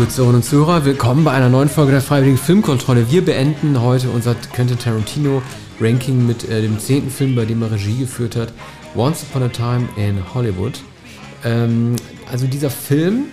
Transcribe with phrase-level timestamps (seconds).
[0.00, 3.10] Liebe Zuhörerinnen und Zuhörer, willkommen bei einer neuen Folge der Freiwilligen Filmkontrolle.
[3.10, 5.42] Wir beenden heute unser Quentin Tarantino
[5.78, 8.50] Ranking mit äh, dem zehnten Film, bei dem er Regie geführt hat,
[8.96, 10.80] Once Upon a Time in Hollywood.
[11.44, 11.96] Ähm,
[12.32, 13.26] also dieser Film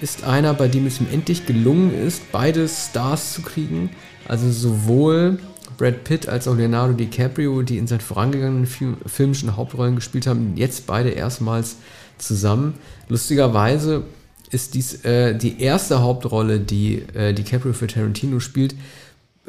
[0.00, 3.90] ist einer, bei dem es ihm endlich gelungen ist, beide Stars zu kriegen.
[4.28, 5.40] Also sowohl
[5.76, 10.52] Brad Pitt als auch Leonardo DiCaprio, die in seinen vorangegangenen Film, filmischen Hauptrollen gespielt haben,
[10.54, 11.78] jetzt beide erstmals
[12.16, 12.74] zusammen.
[13.08, 14.04] Lustigerweise
[14.50, 18.74] ist dies äh, die erste Hauptrolle, die äh, DiCaprio für Tarantino spielt,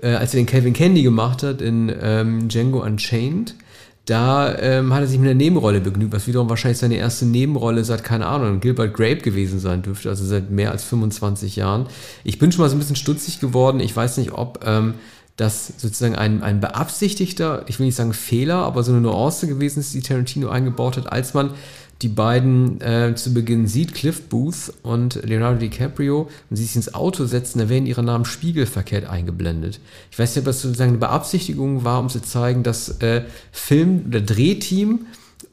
[0.02, 3.56] äh, als er den Kevin Candy gemacht hat in ähm, Django Unchained.
[4.06, 7.84] Da ähm, hat er sich mit einer Nebenrolle begnügt, was wiederum wahrscheinlich seine erste Nebenrolle
[7.84, 11.88] seit, keine Ahnung, Gilbert Grape gewesen sein dürfte, also seit mehr als 25 Jahren.
[12.24, 13.82] Ich bin schon mal so ein bisschen stutzig geworden.
[13.82, 14.94] Ich weiß nicht, ob ähm,
[15.36, 19.82] das sozusagen ein, ein beabsichtigter, ich will nicht sagen Fehler, aber so eine Nuance gewesen
[19.82, 21.52] ist, die Tarantino eingebaut hat, als man
[22.02, 26.94] die beiden äh, zu Beginn sieht, Cliff Booth und Leonardo DiCaprio, und sie sich ins
[26.94, 29.80] Auto setzen, da werden ihre Namen spiegelverkehrt eingeblendet.
[30.12, 34.06] Ich weiß nicht, ob das sozusagen eine Beabsichtigung war, um zu zeigen, dass äh, Film-
[34.08, 35.08] oder Drehteam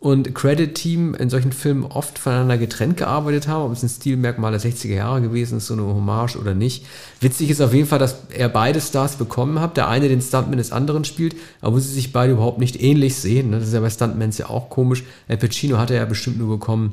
[0.04, 4.60] und Credit-Team in solchen Filmen oft voneinander getrennt gearbeitet haben, ob es ein Stilmerkmal der
[4.60, 6.84] 60er Jahre gewesen ist, so eine Hommage oder nicht.
[7.20, 9.78] Witzig ist auf jeden Fall, dass er beide Stars bekommen hat.
[9.78, 13.16] Der eine den Stuntman des anderen spielt, aber wo sie sich beide überhaupt nicht ähnlich
[13.16, 13.50] sehen.
[13.52, 15.04] Das ist ja bei Stuntmans ja auch komisch.
[15.26, 16.92] El Pacino hat er ja bestimmt nur bekommen,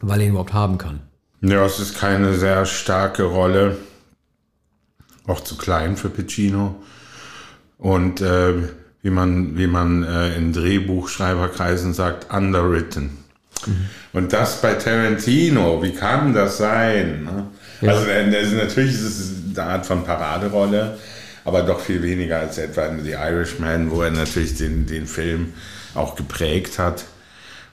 [0.00, 1.02] weil er ihn überhaupt haben kann.
[1.40, 3.76] Ja, es ist keine sehr starke Rolle.
[5.28, 6.74] Auch zu klein für Pacino.
[7.78, 8.54] Und äh,
[9.04, 13.10] wie man, wie man äh, in Drehbuchschreiberkreisen sagt, underwritten.
[13.66, 13.86] Mhm.
[14.14, 17.24] Und das bei Tarantino, wie kann das sein?
[17.24, 17.46] Ne?
[17.82, 17.92] Ja.
[17.92, 20.96] Also das, natürlich ist es eine Art von Paraderolle,
[21.44, 25.52] aber doch viel weniger als etwa in The Irishman, wo er natürlich den, den Film
[25.94, 27.04] auch geprägt hat,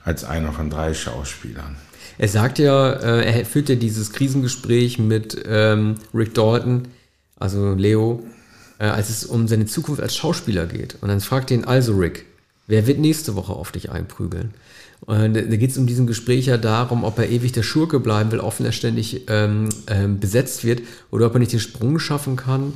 [0.04, 1.76] als einer von drei Schauspielern.
[2.18, 6.88] Er sagt ja, äh, er führt ja dieses Krisengespräch mit ähm, Rick Dalton,
[7.38, 8.22] also Leo,
[8.78, 10.96] äh, als es um seine Zukunft als Schauspieler geht.
[11.00, 12.26] Und dann fragt ihn also Rick,
[12.66, 14.54] wer wird nächste Woche auf dich einprügeln?
[15.04, 18.30] Und da geht es um diesen Gespräch ja darum, ob er ewig der Schurke bleiben
[18.30, 22.36] will, offen er ständig ähm, ähm, besetzt wird, oder ob er nicht den Sprung schaffen
[22.36, 22.72] kann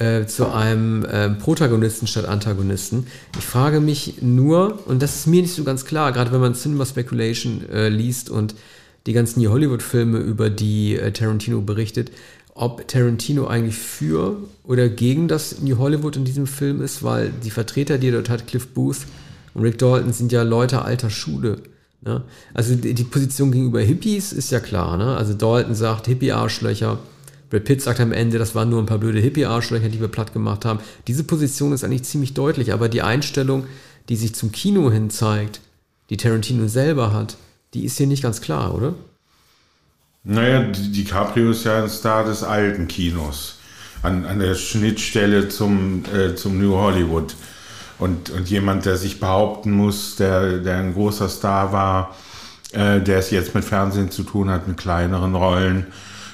[0.00, 3.06] äh, zu einem ähm, Protagonisten statt Antagonisten.
[3.38, 6.54] Ich frage mich nur, und das ist mir nicht so ganz klar, gerade wenn man
[6.54, 8.54] Cinema Speculation äh, liest und
[9.06, 12.10] die ganzen Hollywood-Filme, über die äh, Tarantino berichtet,
[12.60, 17.50] ob Tarantino eigentlich für oder gegen das New Hollywood in diesem Film ist, weil die
[17.50, 19.06] Vertreter, die er dort hat, Cliff Booth
[19.54, 21.62] und Rick Dalton, sind ja Leute alter Schule.
[22.02, 22.22] Ne?
[22.52, 24.98] Also die, Position gegenüber Hippies ist ja klar.
[24.98, 25.16] Ne?
[25.16, 26.98] Also Dalton sagt Hippie-Arschlöcher.
[27.48, 30.34] Brad Pitt sagt am Ende, das waren nur ein paar blöde Hippie-Arschlöcher, die wir platt
[30.34, 30.80] gemacht haben.
[31.06, 33.64] Diese Position ist eigentlich ziemlich deutlich, aber die Einstellung,
[34.10, 35.62] die sich zum Kino hin zeigt,
[36.10, 37.38] die Tarantino selber hat,
[37.72, 38.94] die ist hier nicht ganz klar, oder?
[40.22, 43.56] Naja, DiCaprio ist ja ein Star des alten Kinos.
[44.02, 47.34] An, an der Schnittstelle zum, äh, zum New Hollywood.
[47.98, 52.16] Und, und jemand, der sich behaupten muss, der, der ein großer Star war,
[52.72, 55.86] äh, der es jetzt mit Fernsehen zu tun hat, mit kleineren Rollen.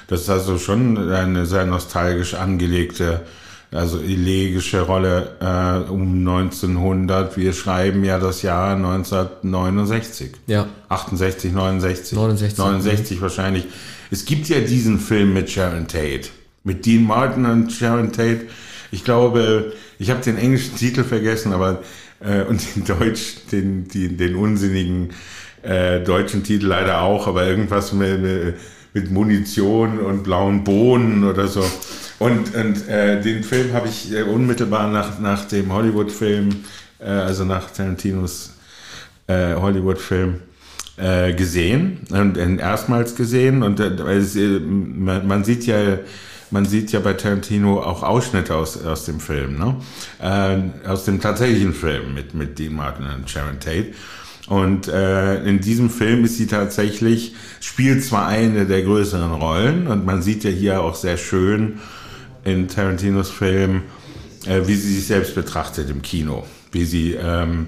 [0.07, 3.25] Das ist also schon eine sehr nostalgisch angelegte
[3.71, 7.37] also elegische Rolle äh, um 1900.
[7.37, 10.31] Wir schreiben ja das Jahr 1969.
[10.47, 10.67] Ja.
[10.89, 12.17] 68, 69.
[12.17, 12.57] 69.
[12.57, 13.65] 69 wahrscheinlich.
[14.09, 16.29] Es gibt ja diesen Film mit Sharon Tate.
[16.63, 18.47] Mit Dean Martin und Sharon Tate.
[18.91, 21.81] Ich glaube, ich habe den englischen Titel vergessen, aber
[22.21, 25.09] äh, und den Deutsch, den, den, den unsinnigen
[25.61, 28.55] äh, deutschen Titel leider auch, aber irgendwas mit,
[28.93, 31.65] mit Munition und blauen Bohnen oder so.
[32.19, 36.49] Und, und äh, den Film habe ich äh, unmittelbar nach, nach dem Hollywood-Film,
[36.99, 38.53] äh, also nach Tarantinos
[39.27, 40.41] äh, Hollywood-Film,
[40.97, 43.61] äh, gesehen und erstmals gesehen.
[43.61, 45.99] Und äh, man, man, sieht ja,
[46.49, 49.75] man sieht ja bei Tarantino auch Ausschnitte aus, aus dem Film, ne?
[50.87, 53.93] aus dem tatsächlichen Film mit, mit Dean Martin und Sharon Tate.
[54.47, 60.05] Und äh, in diesem Film ist sie tatsächlich, spielt zwar eine der größeren Rollen und
[60.05, 61.79] man sieht ja hier auch sehr schön,
[62.47, 63.83] in Tarantinos Film,
[64.45, 67.67] äh, wie sie sich selbst betrachtet im Kino, wie sie ähm,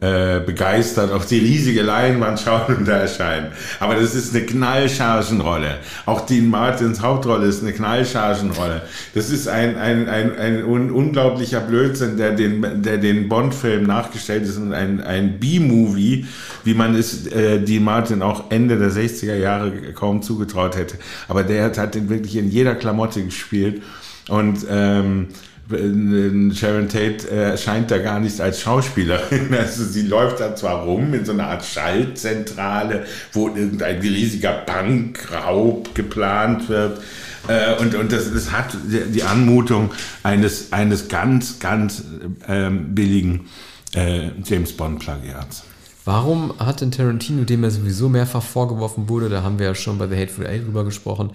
[0.00, 3.48] äh, begeistert auf die riesige Leinwand schaut und da erscheint.
[3.80, 5.78] Aber das ist eine Knallchargenrolle.
[6.06, 8.82] Auch Dean Martins Hauptrolle ist eine Knallchargenrolle.
[9.14, 14.44] Das ist ein, ein, ein, ein un unglaublicher Blödsinn, der den, der den Bond-Film nachgestellt
[14.44, 16.26] ist und ein, ein B-Movie,
[16.64, 20.96] wie man es äh, Dean Martin auch Ende der 60er Jahre kaum zugetraut hätte.
[21.28, 23.82] Aber der hat, hat den wirklich in jeder Klamotte gespielt
[24.28, 25.28] und ähm,
[25.70, 29.54] Sharon Tate erscheint da gar nicht als Schauspielerin.
[29.58, 35.94] Also sie läuft da zwar rum in so einer Art Schaltzentrale, wo irgendein riesiger Bankraub
[35.94, 37.00] geplant wird.
[37.48, 42.04] Äh, und, und das, das hat die Anmutung eines, eines ganz, ganz
[42.46, 43.46] ähm, billigen
[43.94, 45.64] äh, James Bond-Plagiats.
[46.04, 49.96] Warum hat denn Tarantino, dem er sowieso mehrfach vorgeworfen wurde, da haben wir ja schon
[49.96, 51.30] bei The Hateful Eight drüber gesprochen,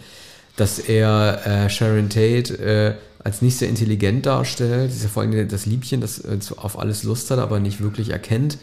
[0.55, 2.93] dass er äh, Sharon Tate äh,
[3.23, 4.91] als nicht sehr intelligent darstellt.
[4.91, 7.81] Sie ist ja vor allem das Liebchen, das äh, auf alles Lust hat, aber nicht
[7.81, 8.57] wirklich erkennt,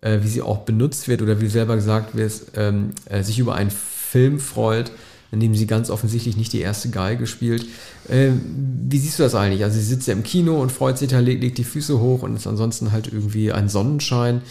[0.00, 3.54] äh, wie sie auch benutzt wird oder wie selber gesagt wird, ähm, äh, sich über
[3.54, 4.90] einen Film freut,
[5.32, 7.64] in dem sie ganz offensichtlich nicht die erste Geige spielt.
[8.08, 8.40] Ähm,
[8.88, 9.62] wie siehst du das eigentlich?
[9.62, 12.22] Also sie sitzt ja im Kino und freut sich da, legt, legt die Füße hoch
[12.22, 14.42] und ist ansonsten halt irgendwie ein Sonnenschein.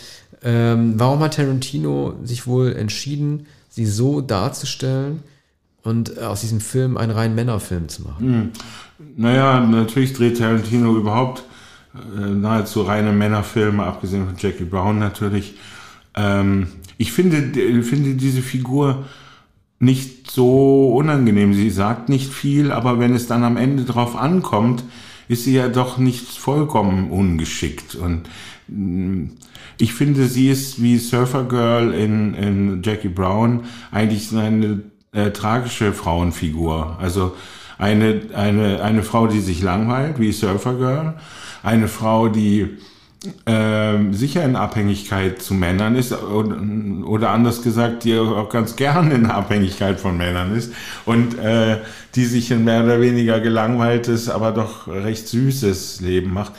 [0.41, 5.21] Ähm, warum hat Tarantino sich wohl entschieden, sie so darzustellen?
[5.83, 8.25] Und äh, aus diesem Film einen reinen Männerfilm zu machen.
[8.25, 8.51] Hm.
[9.15, 11.43] Naja, natürlich dreht Tarantino überhaupt
[11.93, 15.55] äh, nahezu reine Männerfilme, abgesehen von Jackie Brown natürlich.
[16.15, 16.67] Ähm,
[16.97, 19.05] ich finde, finde diese Figur
[19.79, 21.53] nicht so unangenehm.
[21.53, 24.83] Sie sagt nicht viel, aber wenn es dann am Ende drauf ankommt,
[25.29, 27.95] ist sie ja doch nicht vollkommen ungeschickt.
[27.95, 28.23] Und
[28.67, 29.27] mm,
[29.77, 33.61] ich finde, sie ist wie Surfer Girl in, in Jackie Brown
[33.91, 34.81] eigentlich eine
[35.11, 36.97] äh, tragische Frauenfigur.
[36.99, 37.35] Also
[37.77, 41.13] eine, eine, eine Frau, die sich langweilt, wie Surfer Girl.
[41.63, 42.77] Eine Frau, die
[43.45, 46.57] äh, sicher in Abhängigkeit zu Männern ist oder,
[47.05, 50.73] oder anders gesagt, die auch ganz gern in Abhängigkeit von Männern ist
[51.05, 51.77] und äh,
[52.15, 56.53] die sich ein mehr oder weniger gelangweiltes, aber doch recht süßes Leben macht.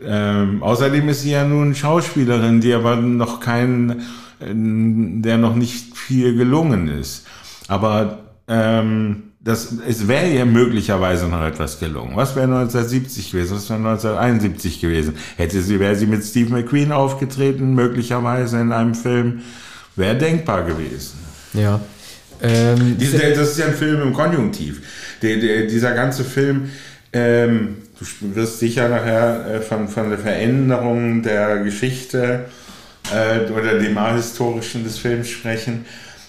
[0.00, 4.02] Ähm, außerdem ist sie ja nun Schauspielerin, die aber noch kein,
[4.40, 7.26] äh, der noch nicht viel gelungen ist.
[7.68, 8.18] Aber
[8.48, 12.16] ähm, das, es wäre ja möglicherweise noch etwas gelungen.
[12.16, 13.56] Was wäre 1970 gewesen?
[13.56, 15.14] Was wäre 1971 gewesen?
[15.36, 19.42] Hätte sie, wäre sie mit Steve McQueen aufgetreten, möglicherweise in einem Film?
[19.94, 21.18] Wäre denkbar gewesen.
[21.54, 21.80] Ja.
[22.42, 24.82] Ähm, Diese, das ist ja ein Film im Konjunktiv.
[25.22, 26.70] Der, der, dieser ganze Film,
[27.12, 32.46] ähm, du wirst sicher nachher äh, von, von der Veränderung der Geschichte
[33.14, 35.86] äh, oder dem A-historischen des Films sprechen.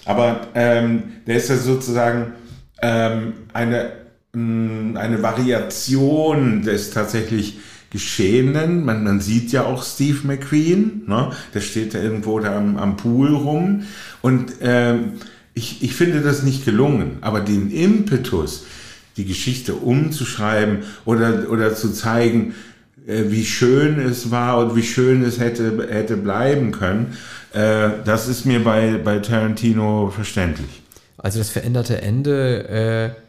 [0.08, 2.34] Aber ähm, der ist ja sozusagen
[2.82, 3.92] ähm, eine,
[4.34, 7.60] mh, mm, eine Variation des tatsächlich
[7.90, 8.84] Geschehenen.
[8.84, 11.32] Man, man sieht ja auch Steve McQueen, ne?
[11.54, 13.84] der steht da irgendwo da am, am Pool rum.
[14.22, 15.14] Und ähm,
[15.54, 18.66] ich, ich finde das nicht gelungen, aber den Impetus,
[19.16, 22.54] die Geschichte umzuschreiben oder, oder zu zeigen,
[23.08, 27.18] wie schön es war und wie schön es hätte, hätte bleiben können,
[27.54, 30.82] äh, das ist mir bei, bei Tarantino verständlich.
[31.18, 33.22] Also das veränderte Ende, äh,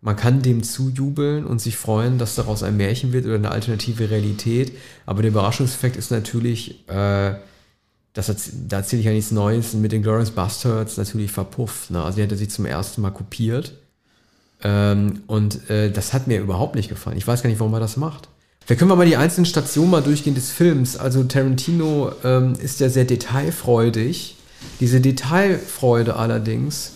[0.00, 4.10] man kann dem zujubeln und sich freuen, dass daraus ein Märchen wird oder eine alternative
[4.10, 4.72] Realität.
[5.06, 7.34] Aber der Überraschungseffekt ist natürlich, äh,
[8.12, 11.90] das, da erzähle ich ja nichts Neues, mit den Glorious Bastards natürlich verpufft.
[11.90, 12.02] Ne?
[12.02, 13.72] Also die er sich zum ersten Mal kopiert.
[14.62, 17.16] Ähm, und äh, das hat mir überhaupt nicht gefallen.
[17.16, 18.28] Ich weiß gar nicht, warum er das macht.
[18.66, 20.96] Da können wir mal die einzelnen Stationen mal durchgehen des Films.
[20.96, 24.36] Also Tarantino ähm, ist ja sehr detailfreudig.
[24.80, 26.92] Diese Detailfreude allerdings,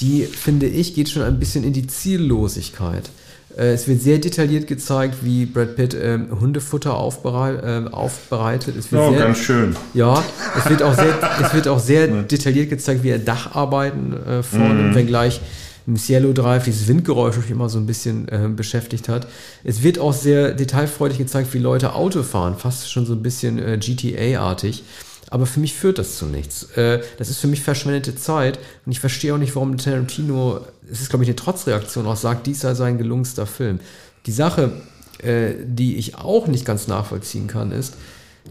[0.00, 3.10] die finde ich, geht schon ein bisschen in die Ziellosigkeit.
[3.56, 8.76] Äh, es wird sehr detailliert gezeigt, wie Brad Pitt äh, Hundefutter aufbereit, äh, aufbereitet.
[8.76, 9.76] Es wird oh, sehr, ganz schön.
[9.92, 10.24] Ja,
[10.58, 14.92] es wird auch sehr, es wird auch sehr detailliert gezeigt, wie er Dacharbeiten äh, vornimmt,
[14.92, 14.94] mm.
[14.94, 15.40] wenngleich
[15.86, 19.26] im Cielo Drive dieses Windgeräusch mich immer so ein bisschen äh, beschäftigt hat.
[19.64, 23.58] Es wird auch sehr detailfreudig gezeigt, wie Leute Auto fahren, fast schon so ein bisschen
[23.58, 24.84] äh, GTA-artig.
[25.30, 26.64] Aber für mich führt das zu nichts.
[26.76, 30.60] Äh, das ist für mich verschwendete Zeit und ich verstehe auch nicht, warum Tarantino,
[30.90, 33.80] es ist glaube ich eine Trotzreaktion, auch sagt, dies sei sein gelungenster Film.
[34.26, 34.72] Die Sache,
[35.18, 37.94] äh, die ich auch nicht ganz nachvollziehen kann, ist,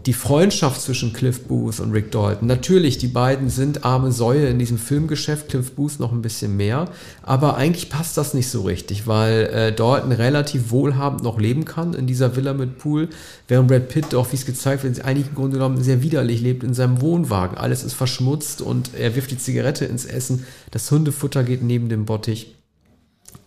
[0.06, 2.48] die Freundschaft zwischen Cliff Booth und Rick Dalton.
[2.48, 6.88] Natürlich, die beiden sind arme Säue in diesem Filmgeschäft, Cliff Booth noch ein bisschen mehr,
[7.22, 11.94] aber eigentlich passt das nicht so richtig, weil äh, Dalton relativ wohlhabend noch leben kann
[11.94, 13.08] in dieser Villa mit Pool,
[13.48, 16.64] während Brad Pitt doch, wie es gezeigt wird, eigentlich im Grunde genommen sehr widerlich lebt
[16.64, 17.56] in seinem Wohnwagen.
[17.56, 22.06] Alles ist verschmutzt und er wirft die Zigarette ins Essen, das Hundefutter geht neben dem
[22.06, 22.54] Bottich.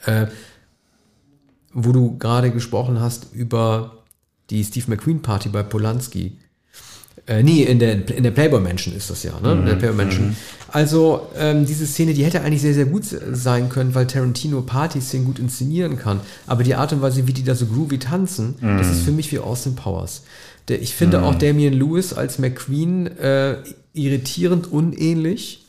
[0.05, 0.27] Äh,
[1.77, 4.04] wo du gerade gesprochen hast über
[4.49, 6.33] die Steve McQueen Party bei Polanski.
[7.27, 9.55] Äh, nee, in der, in der Playboy Mansion ist das ja, ne?
[9.55, 9.65] Mhm.
[9.65, 10.27] Der Playboy Mansion.
[10.27, 10.35] Mhm.
[10.67, 15.25] Also, ähm, diese Szene, die hätte eigentlich sehr, sehr gut sein können, weil Tarantino Party-Szenen
[15.25, 16.19] gut inszenieren kann.
[16.45, 18.77] Aber die Art und Weise, wie die da so groovy tanzen, mhm.
[18.77, 20.23] das ist für mich wie Austin Powers.
[20.67, 21.39] Der, ich finde auch mhm.
[21.39, 23.57] Damian Lewis als McQueen äh,
[23.93, 25.64] irritierend unähnlich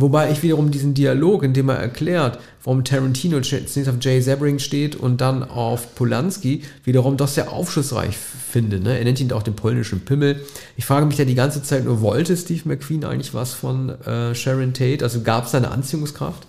[0.00, 4.58] Wobei ich wiederum diesen Dialog, in dem er erklärt, warum Tarantino zunächst auf Jay Sebring
[4.58, 8.80] steht und dann auf Polanski, wiederum doch sehr aufschlussreich finde.
[8.80, 8.98] Ne?
[8.98, 10.40] Er nennt ihn auch den polnischen Pimmel.
[10.76, 14.34] Ich frage mich ja die ganze Zeit nur, wollte Steve McQueen eigentlich was von äh,
[14.34, 15.04] Sharon Tate?
[15.04, 16.46] Also gab es eine Anziehungskraft?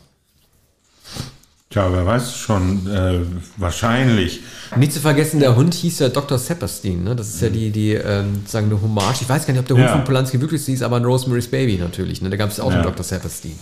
[1.71, 3.19] Tja, wer weiß schon, äh,
[3.55, 4.41] wahrscheinlich.
[4.75, 6.37] Nicht zu vergessen, der Hund hieß ja Dr.
[6.37, 7.15] Sepperstein, ne?
[7.15, 9.21] Das ist ja die, die ähm, sagen eine Hommage.
[9.21, 9.93] Ich weiß gar nicht, ob der Hund ja.
[9.93, 12.29] von Polanski wirklich hieß, aber ein Rosemary's Baby natürlich, ne?
[12.29, 12.75] Da gab es auch ja.
[12.75, 13.05] einen Dr.
[13.05, 13.57] Sepperstein.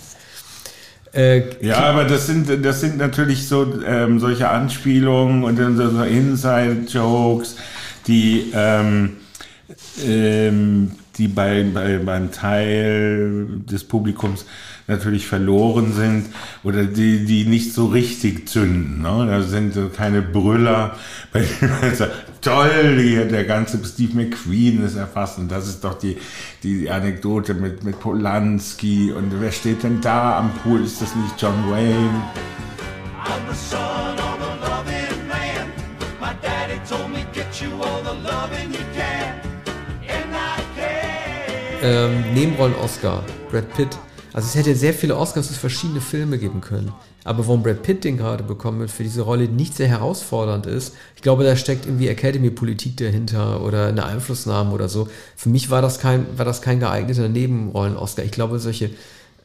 [1.12, 6.02] Äh, ja, aber das sind, das sind natürlich so ähm, solche Anspielungen und dann so
[6.02, 7.56] Inside-Jokes,
[8.08, 9.18] die, ähm,
[10.04, 14.46] ähm, die bei, bei, beim Teil des Publikums
[14.86, 16.26] natürlich verloren sind
[16.64, 19.02] oder die, die nicht so richtig zünden.
[19.02, 19.26] Ne?
[19.28, 20.96] Da sind so keine Brüller,
[21.32, 25.84] bei denen man sagt, toll, hier der ganze Steve McQueen ist erfasst und das ist
[25.84, 26.16] doch die,
[26.62, 30.82] die Anekdote mit, mit Polanski und wer steht denn da am Pool?
[30.82, 32.22] Ist das nicht John Wayne?
[36.88, 38.99] Told me get you all the loving you can.
[41.82, 43.98] Ähm, Nebenrollen Oscar, Brad Pitt
[44.32, 46.92] also es hätte sehr viele Oscars für verschiedene Filme geben können.
[47.24, 50.94] Aber warum Brad Pitt den gerade bekommen wird für diese Rolle, nicht sehr herausfordernd ist,
[51.16, 55.08] ich glaube, da steckt irgendwie Academy-Politik dahinter oder eine Einflussnahme oder so.
[55.36, 58.24] Für mich war das kein, war das kein geeigneter Nebenrollen-Oscar.
[58.24, 58.90] Ich glaube, solche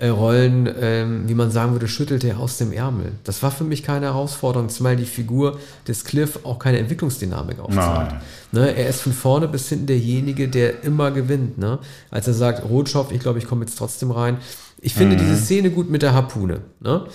[0.02, 3.14] Rollen, ähm, wie man sagen würde, schüttelte er aus dem Ärmel.
[3.24, 8.16] Das war für mich keine Herausforderung, zumal die Figur des Cliff auch keine Entwicklungsdynamik aufzeigt.
[8.52, 11.58] Ne, er ist von vorne bis hinten derjenige, der immer gewinnt.
[11.58, 11.80] Ne?
[12.12, 14.38] Als er sagt, Rotschopf, ich glaube, ich komme jetzt trotzdem rein.
[14.82, 15.20] Ich finde mhm.
[15.20, 16.60] diese Szene gut mit der Harpune.
[16.82, 17.06] Ne?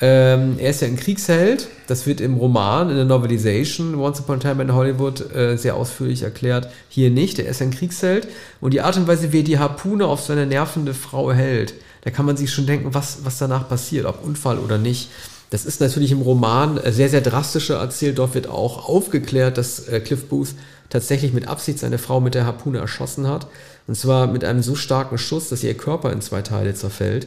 [0.00, 1.68] Ähm, er ist ja ein Kriegsheld.
[1.86, 5.76] Das wird im Roman, in der Novelization Once Upon a Time in Hollywood äh, sehr
[5.76, 6.70] ausführlich erklärt.
[6.88, 7.38] Hier nicht.
[7.38, 8.28] Er ist ein Kriegsheld.
[8.62, 12.10] Und die Art und Weise, wie er die Harpune auf seine nervende Frau hält, da
[12.10, 15.10] kann man sich schon denken, was, was danach passiert, ob Unfall oder nicht.
[15.50, 18.18] Das ist natürlich im Roman äh, sehr, sehr drastischer erzählt.
[18.18, 20.54] Dort wird auch aufgeklärt, dass äh, Cliff Booth
[20.88, 23.48] tatsächlich mit Absicht seine Frau mit der Harpune erschossen hat.
[23.86, 27.26] Und zwar mit einem so starken Schuss, dass ihr Körper in zwei Teile zerfällt.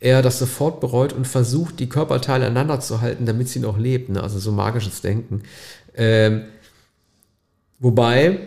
[0.00, 4.08] Er das sofort bereut und versucht, die Körperteile aneinander zu halten, damit sie noch lebt.
[4.08, 4.22] Ne?
[4.22, 5.42] Also so magisches Denken.
[5.94, 6.44] Ähm,
[7.78, 8.38] wobei,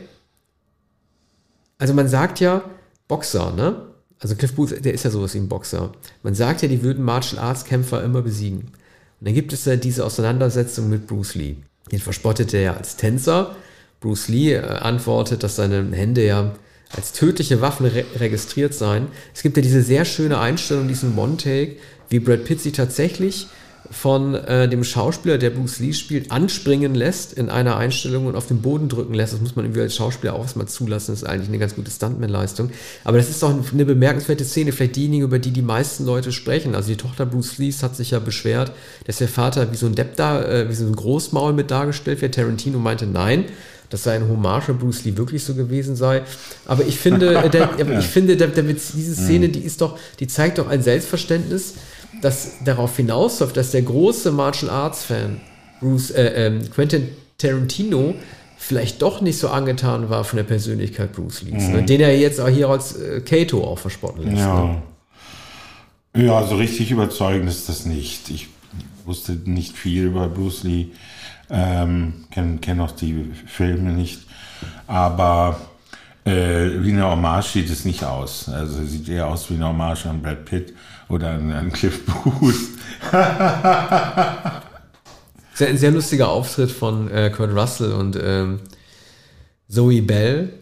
[1.77, 2.63] also man sagt ja,
[3.07, 3.92] Boxer, ne?
[4.23, 5.91] Also Cliff Booth, der ist ja sowas wie ein Boxer.
[6.23, 8.59] Man sagt ja, die würden Martial Arts Kämpfer immer besiegen.
[8.59, 11.57] Und dann gibt es ja diese Auseinandersetzung mit Bruce Lee.
[11.91, 13.53] Den verspottet er ja als Tänzer.
[13.99, 16.53] Bruce Lee äh, antwortet, dass seine Hände ja
[16.95, 19.07] als tödliche Waffen re registriert seien.
[19.35, 21.75] Es gibt ja diese sehr schöne Einstellung, diesen One-Take,
[22.07, 23.47] wie Brad Pitt sich tatsächlich
[23.91, 28.47] von äh, dem Schauspieler, der Bruce Lee spielt, anspringen lässt in einer Einstellung und auf
[28.47, 29.33] den Boden drücken lässt.
[29.33, 31.11] Das muss man irgendwie als Schauspieler auch erstmal zulassen.
[31.11, 32.69] Das ist eigentlich eine ganz gute Stuntman-Leistung.
[33.03, 36.75] Aber das ist doch eine bemerkenswerte Szene, vielleicht diejenige, über die die meisten Leute sprechen.
[36.75, 38.71] Also die Tochter Bruce Lees hat sich ja beschwert,
[39.05, 42.21] dass der Vater wie so ein Depp da, äh, wie so ein Großmaul mit dargestellt
[42.21, 42.35] wird.
[42.35, 43.45] Tarantino meinte nein
[43.89, 46.23] dass sein Hommage an Bruce Lee wirklich so gewesen sei.
[46.65, 50.57] Aber ich finde, der, ich finde, der, der, diese Szene, die ist doch, die zeigt
[50.57, 51.75] doch ein Selbstverständnis,
[52.21, 55.41] das darauf hinausläuft, dass der große Martial Arts Fan
[55.79, 58.15] Bruce, äh, äh, Quentin Tarantino
[58.57, 61.67] vielleicht doch nicht so angetan war von der Persönlichkeit Bruce Lees, ne?
[61.67, 61.75] mhm.
[61.75, 61.83] ne?
[61.83, 64.37] den er jetzt auch hier als äh, Kato auch verspotten lässt.
[64.37, 64.81] Ja.
[66.13, 66.25] Ne?
[66.25, 68.29] ja, so richtig überzeugend ist das nicht.
[68.29, 68.47] Ich
[69.05, 70.87] wusste nicht viel über Bruce Lee,
[71.49, 74.21] ähm, kenne kenn auch die Filme nicht,
[74.87, 75.59] aber
[76.23, 78.47] äh, wie eine Hommage sieht es nicht aus.
[78.47, 80.73] Also sieht eher aus wie eine Hommage an Brad Pitt
[81.09, 82.55] oder an, Cliff Booth.
[85.53, 88.59] sehr, ein sehr lustiger Auftritt von äh, Kurt Russell und ähm,
[89.67, 90.53] Zoe Bell.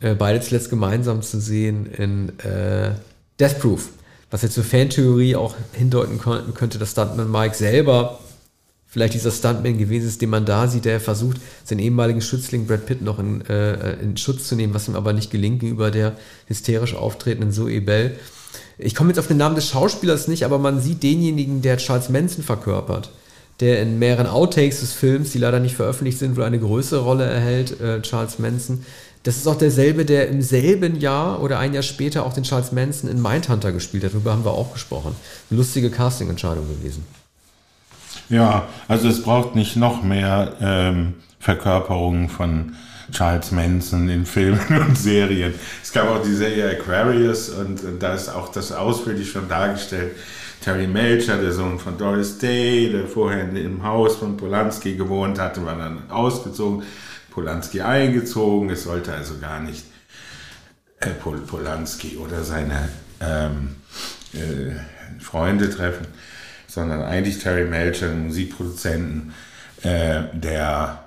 [0.00, 2.92] Äh, beide zuletzt gemeinsam zu sehen in äh,
[3.38, 3.90] Death Proof.
[4.30, 6.18] Was jetzt zur Fantheorie auch hindeuten
[6.54, 8.18] könnte, dass Stuntman Mike selber
[8.86, 12.86] vielleicht dieser Stuntman gewesen ist, den man da sieht, der versucht, seinen ehemaligen Schützling Brad
[12.86, 16.16] Pitt noch in, äh, in Schutz zu nehmen, was ihm aber nicht gelingt gegenüber der
[16.46, 18.16] hysterisch auftretenden Zoe Bell.
[18.78, 22.08] Ich komme jetzt auf den Namen des Schauspielers nicht, aber man sieht denjenigen, der Charles
[22.08, 23.10] Manson verkörpert,
[23.60, 27.24] der in mehreren Outtakes des Films, die leider nicht veröffentlicht sind, wohl eine größere Rolle
[27.24, 28.84] erhält, äh, Charles Manson.
[29.22, 32.70] Das ist auch derselbe, der im selben Jahr oder ein Jahr später auch den Charles
[32.70, 34.12] Manson in Mindhunter gespielt hat.
[34.12, 35.16] Darüber haben wir auch gesprochen.
[35.50, 37.04] Eine lustige Castingentscheidung gewesen.
[38.28, 42.74] Ja, also es braucht nicht noch mehr ähm, Verkörperungen von
[43.12, 45.54] Charles Manson in Filmen und Serien.
[45.82, 50.16] Es gab auch die Serie Aquarius und, und da ist auch das ausführlich schon dargestellt.
[50.60, 55.64] Terry Melcher, der Sohn von Doris Day, der vorher im Haus von Polanski gewohnt hatte,
[55.64, 56.82] war dann ausgezogen,
[57.30, 58.70] Polanski eingezogen.
[58.70, 59.84] Es sollte also gar nicht
[60.98, 62.88] äh, Pol Polanski oder seine
[63.20, 63.76] ähm,
[64.32, 66.06] äh, Freunde treffen,
[66.76, 69.32] sondern eigentlich Terry Melcher, den Musikproduzenten,
[69.82, 71.04] äh, der,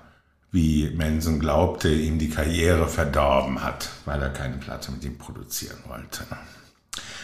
[0.51, 5.77] wie Manson glaubte, ihm die Karriere verdorben hat, weil er keine Platte mit ihm produzieren
[5.87, 6.23] wollte.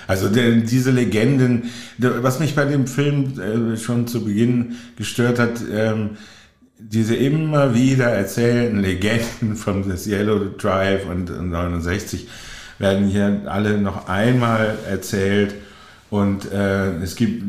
[0.05, 5.61] Also der, diese Legenden, was mich bei dem Film äh, schon zu Beginn gestört hat,
[5.73, 6.17] ähm,
[6.77, 12.27] diese immer wieder erzählten Legenden von das Yellow Drive und, und 69
[12.77, 15.55] werden hier alle noch einmal erzählt
[16.11, 17.43] und äh, es gibt,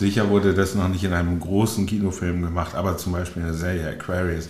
[0.00, 3.56] sicher wurde das noch nicht in einem großen Kinofilm gemacht, aber zum Beispiel in der
[3.56, 4.48] Serie Aquarius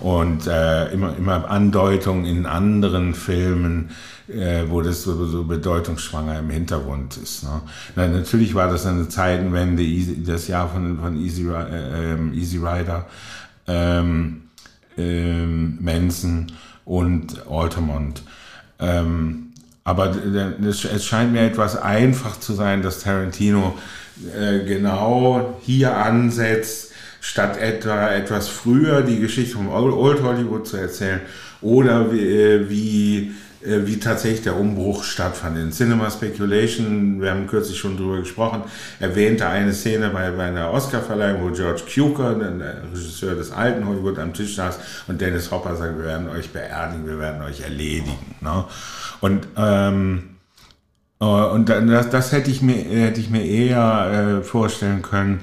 [0.00, 3.90] und äh, immer, immer Andeutungen in anderen Filmen,
[4.28, 7.44] äh, wo das so, so bedeutungsschwanger im Hintergrund ist.
[7.44, 7.62] Ne?
[7.96, 9.84] Na, natürlich war das eine Zeitenwende,
[10.26, 13.06] das Jahr von, von Easy, äh, ähm, Easy Rider,
[13.68, 14.42] ähm,
[14.98, 16.52] ähm, Manson
[16.84, 18.22] und Altamont.
[18.80, 19.52] Ähm,
[19.84, 20.14] aber
[20.64, 23.76] es scheint mir etwas einfach zu sein, dass Tarantino
[24.36, 31.20] äh, genau hier ansetzt, statt etwa etwas früher die Geschichte vom Old Hollywood zu erzählen
[31.60, 33.32] oder wie, äh, wie
[33.64, 35.56] äh, wie tatsächlich der Umbruch stattfand.
[35.56, 38.62] In Cinema Speculation, wir haben kürzlich schon drüber gesprochen,
[38.98, 44.18] erwähnte eine Szene bei, bei einer Oscarverleihung, wo George Cukor, der Regisseur des alten Hollywood,
[44.18, 48.34] am Tisch saß und Dennis Hopper sagt, wir werden euch beerdigen, wir werden euch erledigen.
[48.40, 48.64] Ne?
[49.20, 50.31] Und ähm, äh,
[51.26, 55.42] und das, das hätte ich mir, hätte ich mir eher äh, vorstellen können,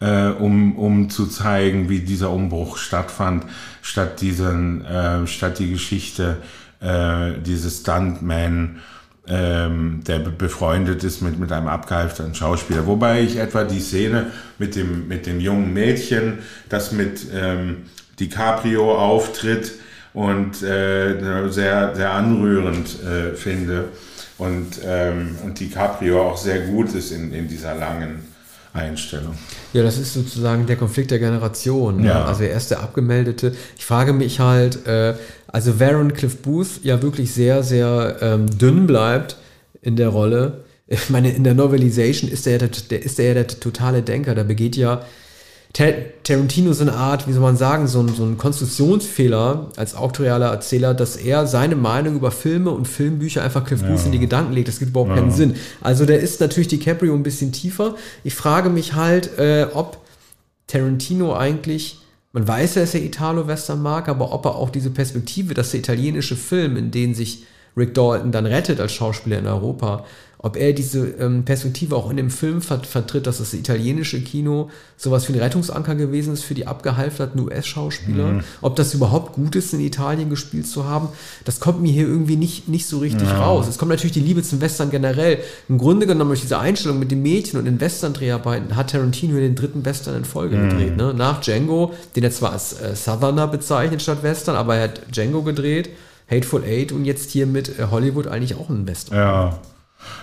[0.00, 3.44] äh, um, um zu zeigen, wie dieser Umbruch stattfand,
[3.82, 6.38] statt diesen, äh, statt die Geschichte
[6.80, 8.80] äh, dieses Stuntman,
[9.28, 12.86] ähm, der befreundet ist mit, mit einem abgehalfterten Schauspieler.
[12.86, 17.84] Wobei ich etwa die Szene mit dem, mit dem jungen Mädchen, das mit ähm,
[18.18, 19.72] DiCaprio auftritt
[20.12, 23.90] und äh, sehr, sehr anrührend äh, finde.
[24.42, 28.26] Und, ähm, und DiCaprio auch sehr gut ist in, in dieser langen
[28.72, 29.34] Einstellung.
[29.72, 32.00] Ja, das ist sozusagen der Konflikt der Generation.
[32.00, 32.08] Ne?
[32.08, 32.24] Ja.
[32.24, 33.54] Also er ist der Abgemeldete.
[33.78, 35.14] Ich frage mich halt, äh,
[35.46, 39.36] also Varon Cliff Booth ja wirklich sehr, sehr ähm, dünn bleibt
[39.80, 40.64] in der Rolle.
[40.88, 44.34] Ich meine, in der Novelization ist er, der, der, ist er ja der totale Denker.
[44.34, 45.04] Der begeht ja
[45.72, 50.50] Tarantino so eine Art, wie soll man sagen, so ein, so ein Konstruktionsfehler als autorialer
[50.50, 54.06] Erzähler, dass er seine Meinung über Filme und Filmbücher einfach Cliff Booth ja.
[54.06, 54.68] in die Gedanken legt.
[54.68, 55.16] Das gibt überhaupt ja.
[55.16, 55.54] keinen Sinn.
[55.80, 57.94] Also der ist natürlich DiCaprio ein bisschen tiefer.
[58.22, 59.98] Ich frage mich halt, äh, ob
[60.66, 62.00] Tarantino eigentlich,
[62.32, 65.80] man weiß ja, dass er Italo-Western mag, aber ob er auch diese Perspektive, dass der
[65.80, 67.44] italienische Film, in den sich
[67.76, 70.04] Rick Dalton dann rettet als Schauspieler in Europa,
[70.42, 74.70] ob er diese ähm, Perspektive auch in dem Film vert vertritt, dass das italienische Kino
[74.96, 78.32] sowas wie ein Rettungsanker gewesen ist für die abgehalfterten US-Schauspieler.
[78.32, 78.40] Mhm.
[78.60, 81.08] Ob das überhaupt gut ist, in Italien gespielt zu haben,
[81.44, 83.40] das kommt mir hier irgendwie nicht, nicht so richtig ja.
[83.40, 83.68] raus.
[83.68, 85.38] Es kommt natürlich die Liebe zum Western generell.
[85.68, 89.54] Im Grunde genommen durch diese Einstellung mit dem Mädchen und den Western-Dreharbeiten hat Tarantino den
[89.54, 90.68] dritten Western in Folge mhm.
[90.70, 90.96] gedreht.
[90.96, 91.14] Ne?
[91.14, 95.42] Nach Django, den er zwar als äh, Southerner bezeichnet statt Western, aber er hat Django
[95.42, 95.90] gedreht.
[96.28, 99.18] Hateful Eight und jetzt hier mit äh, Hollywood eigentlich auch ein Western.
[99.18, 99.58] Ja,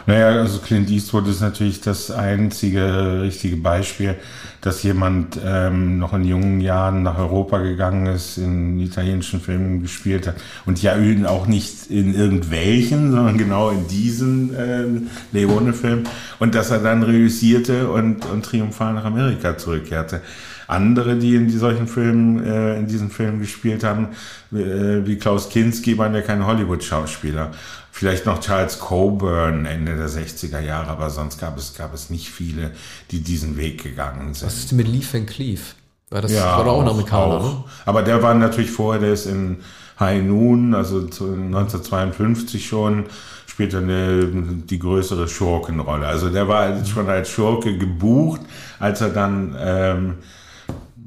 [0.05, 4.15] naja, also Clint Eastwood ist natürlich das einzige richtige Beispiel,
[4.61, 10.27] dass jemand ähm, noch in jungen Jahren nach Europa gegangen ist, in italienischen Filmen gespielt
[10.27, 10.95] hat und ja
[11.27, 14.85] auch nicht in irgendwelchen, sondern genau in diesen äh,
[15.31, 16.03] Leone-Film
[16.39, 20.21] und dass er dann reüssierte und, und triumphal nach Amerika zurückkehrte.
[20.69, 24.09] Andere, die in solchen Filmen, äh, in diesen Filmen gespielt haben,
[24.51, 27.51] äh, wie Klaus Kinski, waren ja kein Hollywood-Schauspieler.
[27.91, 32.29] Vielleicht noch Charles Coburn Ende der 60er Jahre, aber sonst gab es, gab es nicht
[32.29, 32.71] viele,
[33.09, 34.47] die diesen Weg gegangen sind.
[34.47, 35.75] Was ist denn mit Lee Van Cleef?
[36.11, 37.43] War das ja, war auch ein Amerikaner, auch.
[37.43, 37.63] Ne?
[37.85, 39.57] Aber der war natürlich vorher, der ist in
[39.99, 43.05] High Noon, also 1952 schon,
[43.47, 46.07] spielt eine, die größere Schurkenrolle.
[46.07, 48.41] Also der war schon als Schurke gebucht,
[48.79, 50.13] als er dann ähm,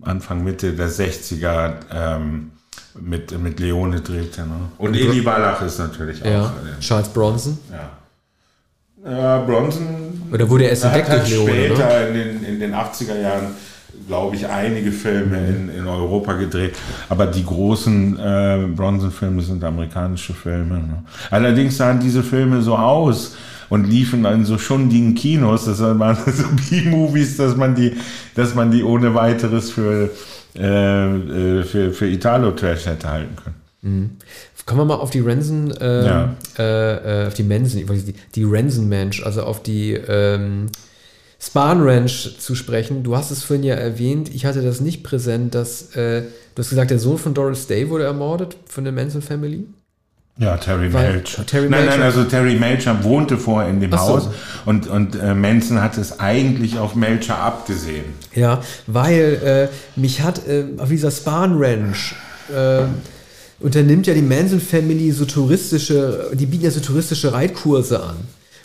[0.04, 2.52] Anfang, Mitte der 60er ähm,
[3.00, 4.42] mit, mit Leone drehte.
[4.42, 4.68] Ne?
[4.78, 6.26] Und Eli Wallach ist natürlich auch.
[6.26, 6.52] Ja.
[6.80, 7.58] Charles Bronson?
[7.70, 7.90] Ja.
[9.04, 10.22] Ja, Bronson.
[10.32, 11.50] Oder wurde er erst entdeckt durch Leone?
[11.50, 12.06] Später ne?
[12.08, 13.46] in, den, in den 80er Jahren,
[14.06, 16.76] glaube ich, einige Filme in, in Europa gedreht.
[17.08, 20.76] Aber die großen äh, Bronson-Filme sind amerikanische Filme.
[20.76, 21.04] Ne?
[21.30, 23.34] Allerdings sahen diese Filme so aus
[23.72, 27.96] und liefen in so schundigen Kinos, das waren so B-Movies, dass man die,
[28.34, 30.10] dass man die ohne weiteres für
[30.54, 33.56] äh, äh, für, für Italo-Trash hätte halten können.
[33.80, 34.10] Mhm.
[34.66, 36.36] Kommen wir mal auf die Rensen, ähm, ja.
[36.58, 40.66] äh, auf die Mensen, die, die Rensen-Mensch, also auf die ähm,
[41.40, 43.02] Span Ranch zu sprechen.
[43.02, 46.68] Du hast es vorhin ja erwähnt, ich hatte das nicht präsent, dass, äh, du hast
[46.68, 49.66] gesagt, der Sohn von Doris Day wurde ermordet von der Manson Family.
[50.38, 51.44] Ja, Terry Melcher.
[51.44, 53.98] Terry nein, Melcher- nein, also Terry Melcher wohnte vorher in dem so.
[53.98, 54.28] Haus
[54.64, 58.04] und, und äh, Manson hat es eigentlich auf Melcher abgesehen.
[58.34, 62.14] Ja, weil äh, mich hat äh, auf dieser Spahn Ranch
[62.48, 62.84] äh,
[63.60, 68.16] unternimmt ja die Manson Family so touristische, die bieten ja so touristische Reitkurse an.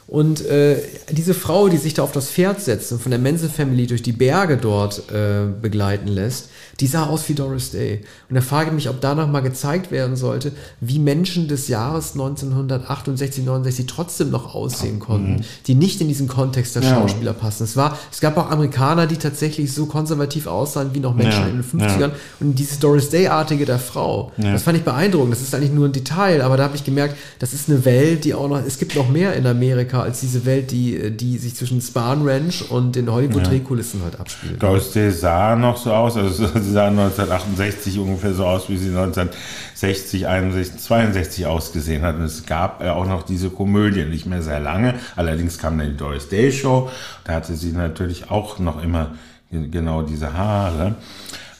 [0.08, 0.78] Und äh,
[1.12, 4.02] diese Frau, die sich da auf das Pferd setzt und von der Manson Family durch
[4.02, 6.50] die Berge dort äh, begleiten lässt,
[6.80, 8.02] die sah aus wie Doris Day.
[8.30, 12.12] Und da frage ich mich, ob danach mal gezeigt werden sollte, wie Menschen des Jahres
[12.14, 16.90] 1968, 69 trotzdem noch aussehen konnten, die nicht in diesen Kontext der Ja.
[16.96, 17.64] Schauspieler passen.
[17.64, 21.48] Es, war, es gab auch Amerikaner, die tatsächlich so konservativ aussahen wie noch Menschen Ja,
[21.48, 22.12] in den 50ern.
[22.40, 25.34] Und dieses Doris Day-artige der Frau, das fand ich beeindruckend.
[25.34, 28.24] Das ist eigentlich nur ein Detail, aber da habe ich gemerkt, das ist eine Welt,
[28.24, 31.56] die auch noch, es gibt noch mehr in Amerika als diese Welt, die, die sich
[31.56, 34.62] zwischen Spahn Ranch und den Hollywood-Drehkulissen halt abspielt.
[34.62, 38.90] Doris Day sah noch so aus, also sie sah 1968 ungefähr so aus, wie sie
[38.90, 42.16] 1960, 61, 62 ausgesehen hat.
[42.16, 44.96] Und es gab äh, auch noch diese Komödie, nicht mehr sehr lange.
[45.16, 46.90] Allerdings kam dann die Doris Day Show.
[47.24, 49.16] Da hatte sie natürlich auch noch immer
[49.52, 50.96] ge- genau diese Haare.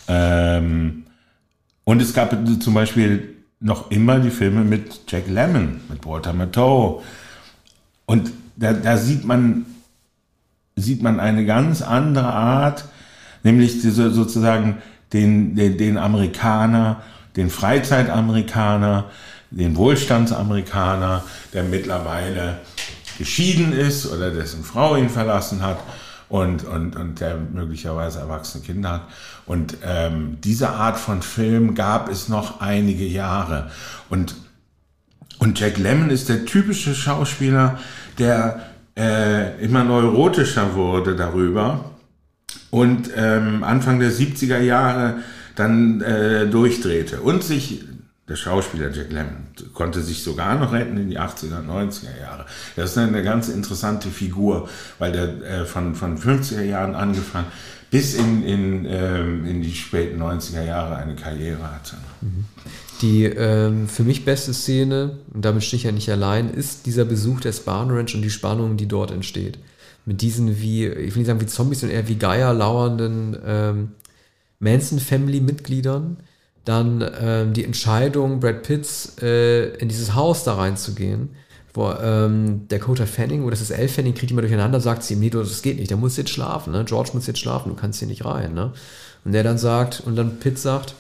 [0.08, 1.04] Ähm,
[1.84, 7.02] und es gab zum Beispiel noch immer die Filme mit Jack Lemmon, mit Walter Matthau.
[8.06, 9.66] Und da, da sieht man
[10.80, 12.86] sieht man eine ganz andere Art,
[13.42, 14.78] nämlich diese, sozusagen
[15.14, 17.02] den, den, den Amerikaner,
[17.36, 19.06] den Freizeitamerikaner,
[19.52, 22.60] den Wohlstandsamerikaner, der mittlerweile
[23.18, 25.80] geschieden ist oder dessen Frau ihn verlassen hat
[26.30, 29.08] und, und, und der möglicherweise erwachsene Kinder hat.
[29.46, 33.72] Und ähm, diese Art von Film gab es noch einige Jahre.
[34.10, 34.36] Und
[35.40, 37.78] und Jack Lemmon ist der typische Schauspieler,
[38.18, 38.60] der
[38.98, 41.92] äh, immer neurotischer wurde darüber
[42.78, 45.16] und ähm, Anfang der 70er Jahre
[45.56, 47.84] dann äh, durchdrehte und sich,
[48.30, 52.46] der Schauspieler Jack Lemmon, konnte sich sogar noch retten in die 80er, 90er Jahre.
[52.76, 57.48] Das ist eine ganz interessante Figur, weil der äh, von, von 50er Jahren angefangen
[57.90, 61.96] bis in, in, ähm, in die späten 90er Jahre eine Karriere hatte.
[63.02, 67.06] Die ähm, für mich beste Szene, und damit stehe ich ja nicht allein, ist dieser
[67.06, 69.58] Besuch der Spahn Ranch und die Spannung, die dort entsteht.
[70.08, 73.92] Mit diesen wie, ich will nicht sagen wie Zombies, sondern eher wie Geier lauernden ähm,
[74.60, 76.16] Manson-Family-Mitgliedern.
[76.64, 81.32] Dann ähm, die Entscheidung Brad Pitts äh, in dieses Haus da reinzugehen,
[81.74, 85.16] wo ähm, der Dakota Fanning, oder das ist Elle Fanning, kriegt immer durcheinander, sagt sie
[85.16, 86.86] ihm, nee, das geht nicht, der muss jetzt schlafen, ne?
[86.86, 88.54] George muss jetzt schlafen, du kannst hier nicht rein.
[88.54, 88.72] Ne?
[89.26, 90.96] Und der dann sagt, und dann Pitt sagt,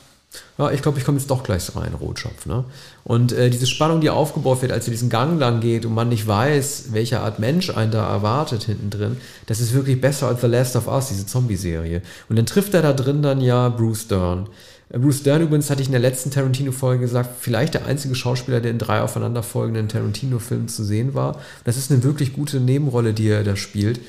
[0.58, 2.46] ja, ich glaube, ich komme jetzt doch gleich rein, Rotschopf.
[2.46, 2.64] Ne?
[3.04, 6.10] Und äh, diese Spannung, die aufgebaut wird, als er diesen Gang lang geht und man
[6.10, 10.42] nicht weiß, welche Art Mensch einen da erwartet hinten drin, das ist wirklich besser als
[10.42, 12.02] The Last of Us, diese Zombie-Serie.
[12.30, 14.50] Und dann trifft er da drin dann ja Bruce Dern.
[14.90, 18.60] Äh, Bruce Dern übrigens hatte ich in der letzten Tarantino-Folge gesagt, vielleicht der einzige Schauspieler,
[18.60, 21.40] der in drei aufeinanderfolgenden Tarantino-Filmen zu sehen war.
[21.66, 24.00] Das ist eine wirklich gute Nebenrolle, die er da spielt.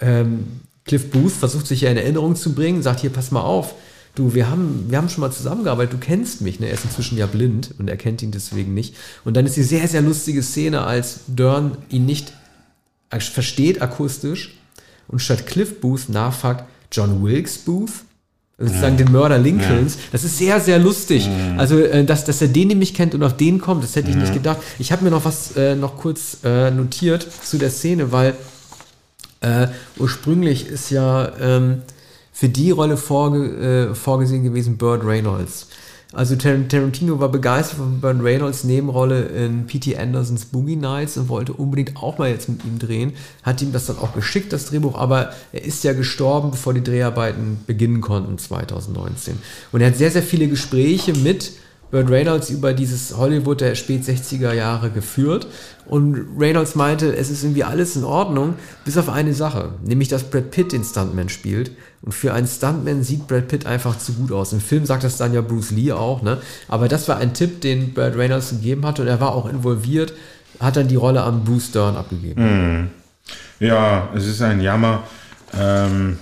[0.00, 3.74] Ähm, Cliff Booth versucht sich ja in Erinnerung zu bringen, sagt hier, pass mal auf,
[4.18, 6.66] du, wir haben, wir haben schon mal zusammengearbeitet, du kennst mich, ne?
[6.66, 8.94] Er ist inzwischen ja blind und er kennt ihn deswegen nicht.
[9.24, 12.32] Und dann ist die sehr, sehr lustige Szene, als Dern ihn nicht
[13.10, 14.58] versteht akustisch
[15.06, 17.90] und statt Cliff Booth nachfragt John Wilkes Booth.
[18.58, 19.98] Also sozusagen den Mörder Lincolns.
[20.10, 21.28] Das ist sehr, sehr lustig.
[21.56, 24.16] Also, äh, dass, dass er den nämlich kennt und auf den kommt, das hätte ich
[24.16, 24.58] nicht gedacht.
[24.80, 28.34] Ich habe mir noch was äh, noch kurz äh, notiert zu der Szene, weil
[29.42, 31.82] äh, ursprünglich ist ja ähm,
[32.38, 35.66] für die Rolle vorge äh, vorgesehen gewesen Burt Reynolds.
[36.12, 39.98] Also Tar Tarantino war begeistert von Burt Reynolds Nebenrolle in P.T.
[39.98, 43.14] Andersons Boogie Nights und wollte unbedingt auch mal jetzt mit ihm drehen.
[43.42, 46.84] Hat ihm das dann auch geschickt, das Drehbuch, aber er ist ja gestorben, bevor die
[46.84, 49.36] Dreharbeiten beginnen konnten 2019.
[49.72, 51.54] Und er hat sehr, sehr viele Gespräche mit
[51.90, 55.48] Burt Reynolds über dieses Hollywood der spät 60er Jahre geführt.
[55.86, 60.24] Und Reynolds meinte, es ist irgendwie alles in Ordnung, bis auf eine Sache, nämlich dass
[60.24, 61.72] Brad Pitt den Stuntman spielt.
[62.02, 64.52] Und für einen Stuntman sieht Brad Pitt einfach zu gut aus.
[64.52, 66.38] Im Film sagt das dann ja Bruce Lee auch, ne?
[66.68, 70.12] Aber das war ein Tipp, den Burt Reynolds gegeben hat und er war auch involviert,
[70.60, 72.90] hat dann die Rolle an Bruce Dern abgegeben.
[73.60, 75.02] Ja, es ist ein Jammer.
[75.58, 76.18] Ähm,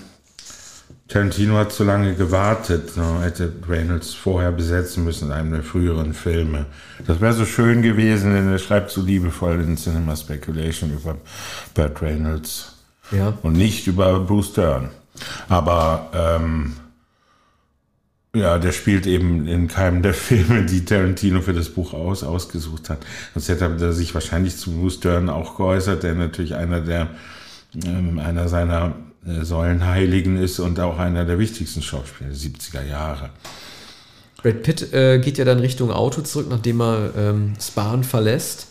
[1.08, 2.96] Tarantino hat zu lange gewartet.
[2.96, 3.20] Ne?
[3.22, 6.66] Hätte Reynolds vorher besetzen müssen in einem der früheren Filme.
[7.06, 11.16] Das wäre so schön gewesen, denn er schreibt so liebevoll in Cinema Speculation über
[11.74, 12.72] Burt Reynolds
[13.12, 13.34] Ja.
[13.42, 14.88] und nicht über Bruce Dern.
[15.48, 16.74] Aber ähm,
[18.34, 22.90] ja, der spielt eben in keinem der Filme, die Tarantino für das Buch aus, ausgesucht
[22.90, 22.98] hat.
[23.34, 27.08] Sonst hätte er sich wahrscheinlich zu Bruce Dern auch geäußert, der natürlich einer der
[27.84, 28.94] ähm, einer seiner
[29.26, 33.30] äh, Säulenheiligen ist und auch einer der wichtigsten Schauspieler der 70er Jahre.
[34.42, 38.68] Brad Pitt äh, geht ja dann Richtung Auto zurück, nachdem er ähm, Spahn verlässt.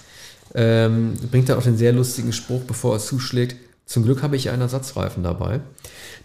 [0.54, 3.58] Ähm, bringt dann auch den sehr lustigen Spruch, bevor er zuschlägt.
[3.86, 5.62] Zum Glück habe ich einen Ersatzreifen dabei.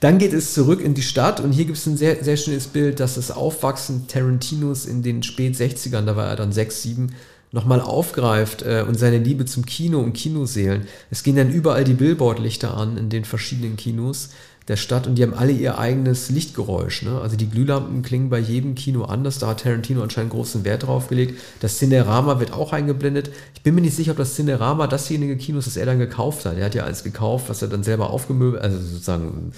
[0.01, 2.68] Dann geht es zurück in die Stadt und hier gibt es ein sehr, sehr schönes
[2.68, 7.14] Bild, dass das Aufwachsen Tarantinos in den spät 60ern, da war er dann 6, 7,
[7.53, 10.87] nochmal aufgreift äh, und seine Liebe zum Kino und Kinoseelen.
[11.11, 14.31] Es gehen dann überall die Billboardlichter an in den verschiedenen Kinos
[14.71, 17.03] der Stadt und die haben alle ihr eigenes Lichtgeräusch.
[17.03, 17.21] Ne?
[17.21, 19.41] Also die Glühlampen klingen bei jedem Kino anders.
[19.41, 21.41] Da hat Tarantino anscheinend großen Wert drauf gelegt.
[21.59, 23.33] Das Cinerama wird auch eingeblendet.
[23.53, 26.45] Ich bin mir nicht sicher, ob das Cinerama dasjenige Kino ist, das er dann gekauft
[26.45, 26.57] hat.
[26.57, 29.53] Er hat ja alles gekauft, was er dann selber aufgemöbelt, also sozusagen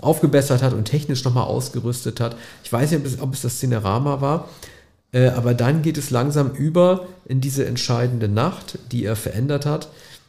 [0.00, 2.36] aufgebessert hat und technisch nochmal ausgerüstet hat.
[2.62, 4.50] Ich weiß nicht, ob es, das Cinerama war.
[5.12, 9.88] Äh, aber dann geht es langsam über in diese entscheidende Nacht, die er verändert hat,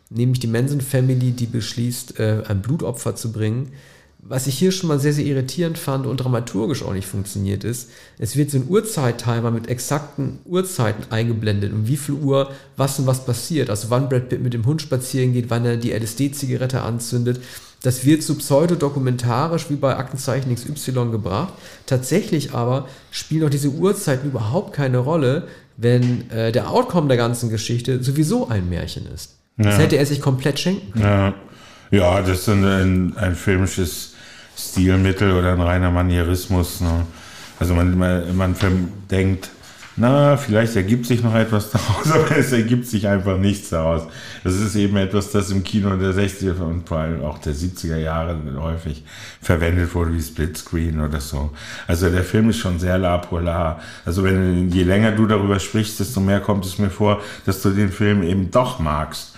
[0.10, 3.74] nämlich die Manson Family, die beschließt, äh, ein Blutopfer zu bringen
[4.30, 7.90] was ich hier schon mal sehr, sehr irritierend fand und dramaturgisch auch nicht funktioniert ist,
[8.20, 13.08] es wird so ein Uhrzeittimer mit exakten Uhrzeiten eingeblendet, um wie viel Uhr was und
[13.08, 13.72] was passiert.
[13.72, 17.42] Also wann Brad Pitt mit dem Hund spazieren geht, wann er die LSD-Zigarette anzündet.
[17.82, 21.54] Das wird so pseudodokumentarisch wie bei Aktenzeichen XY gebracht.
[21.88, 27.50] Tatsächlich aber spielen auch diese Uhrzeiten überhaupt keine Rolle, wenn äh, der Outcome der ganzen
[27.50, 29.38] Geschichte sowieso ein Märchen ist.
[29.58, 29.66] Ja.
[29.66, 31.04] Das hätte er sich komplett schenken können.
[31.04, 31.34] Ja.
[31.92, 34.14] Ja, das ist ein, ein filmisches
[34.60, 36.82] Stilmittel oder ein reiner Manierismus.
[36.82, 37.06] Ne?
[37.60, 38.56] Also man, man, man
[39.10, 39.50] denkt,
[40.02, 44.04] na, vielleicht ergibt sich noch etwas daraus, aber es ergibt sich einfach nichts daraus.
[44.44, 47.98] Das ist eben etwas, das im Kino der 60er und vor allem auch der 70er
[47.98, 49.04] Jahre häufig
[49.42, 51.52] verwendet wurde, wie Splitscreen oder so.
[51.86, 53.82] Also der Film ist schon sehr la polar.
[54.06, 57.72] Also wenn, je länger du darüber sprichst, desto mehr kommt es mir vor, dass du
[57.72, 59.34] den Film eben doch magst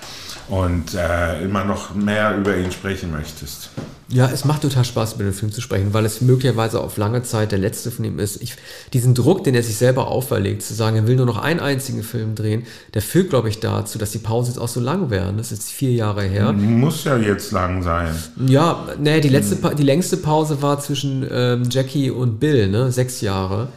[0.51, 3.69] und äh, immer noch mehr über ihn sprechen möchtest.
[4.09, 7.23] Ja, es macht total Spaß, über den Film zu sprechen, weil es möglicherweise auf lange
[7.23, 8.41] Zeit der letzte von ihm ist.
[8.41, 8.55] Ich,
[8.91, 12.03] diesen Druck, den er sich selber auferlegt, zu sagen, er will nur noch einen einzigen
[12.03, 15.31] Film drehen, der führt, glaube ich, dazu, dass die Pause jetzt auch so lang wäre.
[15.31, 16.51] Das ist jetzt vier Jahre her.
[16.51, 18.13] Muss ja jetzt lang sein.
[18.45, 22.91] Ja, nee, die, letzte, die längste Pause war zwischen ähm, Jackie und Bill, ne?
[22.91, 23.69] sechs Jahre.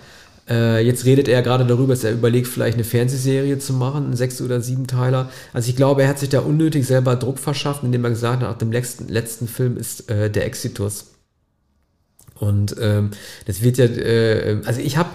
[0.49, 4.17] Äh, jetzt redet er gerade darüber, dass er überlegt, vielleicht eine Fernsehserie zu machen, einen
[4.17, 5.31] sechs- oder sieben Teiler.
[5.53, 8.51] Also ich glaube, er hat sich da unnötig selber Druck verschafft, indem er gesagt hat,
[8.51, 11.13] nach dem letzten, letzten Film ist äh, der Exitus.
[12.35, 13.11] Und ähm,
[13.47, 15.11] das wird ja, äh, also ich habe,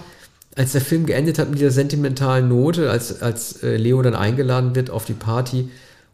[0.56, 4.74] als der Film geendet hat mit dieser sentimentalen Note, als, als äh, Leo dann eingeladen
[4.74, 5.70] wird auf die Party,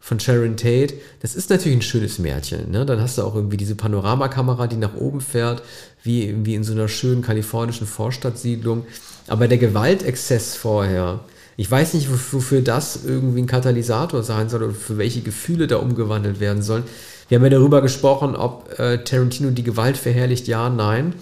[0.06, 0.94] von Sharon Tate.
[1.20, 2.70] Das ist natürlich ein schönes Märchen.
[2.70, 2.86] Ne?
[2.86, 5.62] Dann hast du auch irgendwie diese Panoramakamera, die nach oben fährt,
[6.06, 8.86] wie, wie in so einer schönen kalifornischen Vorstadtsiedlung.
[9.26, 11.20] Aber der Gewaltexzess vorher,
[11.56, 15.76] ich weiß nicht, wofür das irgendwie ein Katalysator sein soll oder für welche Gefühle da
[15.76, 16.84] umgewandelt werden sollen.
[17.28, 21.14] Wir haben ja darüber gesprochen, ob äh, Tarantino die Gewalt verherrlicht, ja, nein.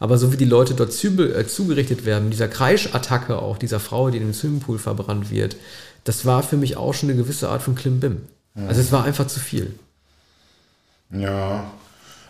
[0.00, 4.10] Aber so wie die Leute dort zu, äh, zugerichtet werden, dieser Kreischattacke auch dieser Frau,
[4.10, 5.56] die in den Swimmingpool verbrannt wird,
[6.04, 8.22] das war für mich auch schon eine gewisse Art von Klimbim.
[8.56, 8.66] Ja.
[8.66, 9.72] Also es war einfach zu viel.
[11.10, 11.70] Ja,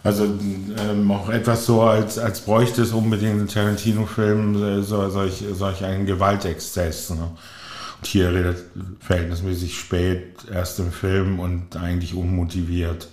[0.04, 5.84] also ähm, auch etwas so, als, als bräuchte es unbedingt einen Tarantino-Film, so, solch, solch
[5.84, 7.10] einen Gewaltexzess.
[7.10, 7.22] Ne?
[7.22, 8.64] Und hier redet
[8.98, 13.08] verhältnismäßig spät, erst im Film und eigentlich unmotiviert.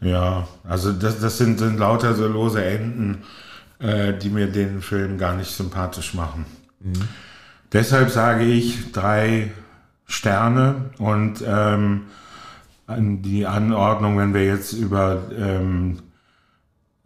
[0.00, 3.24] Ja, also das, das sind, sind lauter so lose Enden,
[3.78, 6.46] äh, die mir den Film gar nicht sympathisch machen.
[6.80, 7.08] Mhm.
[7.72, 9.52] Deshalb sage ich drei
[10.06, 12.02] Sterne und ähm,
[12.88, 15.98] die Anordnung, wenn wir jetzt über ähm,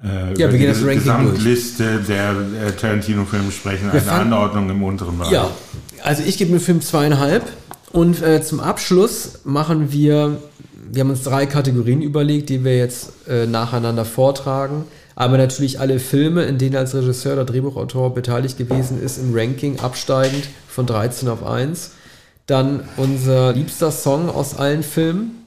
[0.03, 2.07] äh, ja, über die das Gesamtliste durch.
[2.07, 2.31] der
[2.67, 5.33] äh, Tarantino-Filme sprechen, wir eine Anordnung im unteren Bereich.
[5.33, 5.51] Ja,
[6.03, 7.45] also ich gebe dem Film zweieinhalb
[7.93, 10.39] und äh, zum Abschluss machen wir,
[10.91, 14.85] wir haben uns drei Kategorien überlegt, die wir jetzt äh, nacheinander vortragen
[15.21, 19.35] aber natürlich alle Filme, in denen er als Regisseur oder Drehbuchautor beteiligt gewesen ist, im
[19.35, 21.91] Ranking absteigend von 13 auf 1.
[22.47, 25.40] Dann unser liebster Song aus allen Filmen.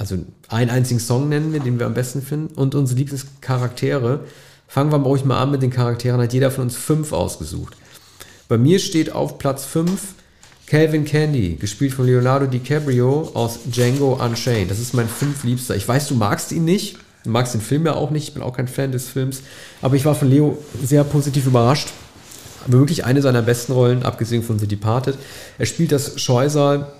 [0.00, 0.16] Also
[0.48, 2.54] einen einzigen Song nennen wir, den wir am besten finden.
[2.54, 4.20] Und unsere liebsten Charaktere.
[4.66, 6.22] Fangen wir mal ruhig mal an mit den Charakteren.
[6.22, 7.76] Hat jeder von uns fünf ausgesucht.
[8.48, 10.00] Bei mir steht auf Platz 5
[10.66, 14.70] Calvin Candy, gespielt von Leonardo DiCaprio aus Django Unchained.
[14.70, 15.76] Das ist mein fünf Liebster.
[15.76, 16.96] Ich weiß, du magst ihn nicht.
[17.24, 18.28] Du magst den Film ja auch nicht.
[18.28, 19.42] Ich bin auch kein Fan des Films.
[19.82, 21.88] Aber ich war von Leo sehr positiv überrascht
[22.66, 25.16] wirklich eine seiner besten Rollen, abgesehen von The Departed.
[25.58, 26.92] Er spielt das Scheusal,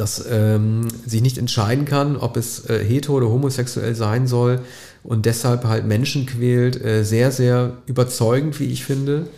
[0.00, 4.60] das ähm, sich nicht entscheiden kann, ob es äh, hetero oder homosexuell sein soll
[5.02, 6.82] und deshalb halt Menschen quält.
[6.82, 9.28] Äh, sehr, sehr überzeugend, wie ich finde.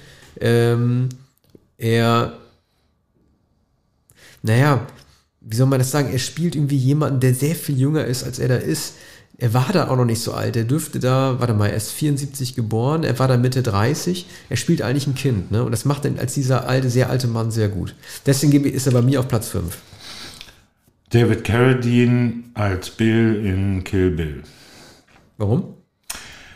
[0.41, 1.09] Ähm,
[1.79, 2.35] er,
[4.43, 4.87] naja,
[5.41, 6.13] wie soll man das sagen?
[6.13, 8.95] Er spielt irgendwie jemanden, der sehr viel jünger ist, als er da ist
[9.43, 10.55] er war da auch noch nicht so alt.
[10.55, 14.27] Er dürfte da, warte mal, er ist 74 geboren, er war da Mitte 30.
[14.49, 15.65] Er spielt eigentlich ein Kind, ne?
[15.65, 17.97] Und das macht er als dieser alte, sehr alte Mann sehr gut.
[18.25, 19.77] Deswegen ist er bei mir auf Platz 5.
[21.13, 24.43] David Carradine als Bill in Kill Bill.
[25.37, 25.75] Warum?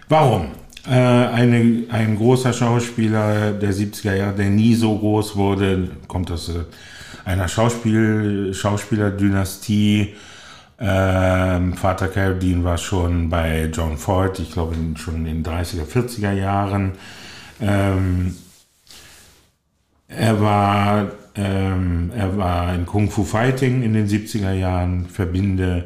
[0.09, 0.53] Warum?
[0.87, 6.49] Äh, eine, ein großer Schauspieler der 70er Jahre, der nie so groß wurde, kommt aus
[6.49, 6.65] äh,
[7.27, 10.15] einer Schauspiel, Schauspielerdynastie.
[10.79, 16.33] Ähm, Vater Carradine war schon bei John Ford, ich glaube schon in den 30er, 40er
[16.33, 16.93] Jahren.
[17.61, 18.35] Ähm,
[20.09, 25.85] er war ähm, er war in Kung Fu Fighting in den 70er Jahren, verbinde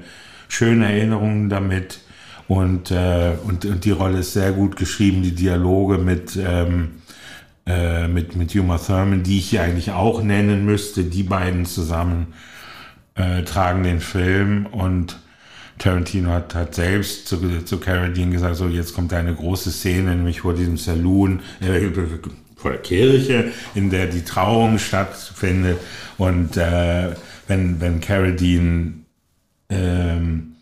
[0.49, 2.01] schöne Erinnerungen damit
[2.49, 7.03] und, äh, und, und die Rolle ist sehr gut geschrieben, die Dialoge mit, ähm,
[7.67, 12.29] äh, mit, mit Uma Thurman, die ich hier eigentlich auch nennen müsste, die beiden zusammen
[13.15, 15.21] äh, tragen den Film und
[15.79, 20.41] Tarantino hat, hat selbst zu, zu Carradine gesagt, so jetzt kommt eine große Szene, nämlich
[20.41, 21.91] vor diesem Saloon, äh,
[22.61, 25.79] vor der Kirche, in der die Trauung stattfindet.
[26.19, 27.11] Und äh,
[27.49, 28.93] wenn, wenn Carradine
[29.69, 30.57] ähm,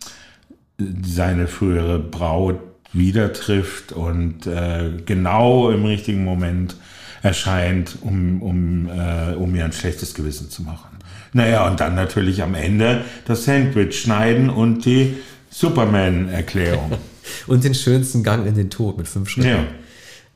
[1.03, 2.59] seine frühere Braut
[2.93, 6.75] wieder trifft und äh, genau im richtigen Moment
[7.21, 10.97] erscheint, um, um, äh, um ihr ein schlechtes Gewissen zu machen.
[11.33, 15.17] Naja, und dann natürlich am Ende das Sandwich schneiden und die
[15.51, 16.93] Superman-Erklärung.
[17.47, 19.49] und den schönsten Gang in den Tod mit fünf Schritten.
[19.49, 19.65] Ja.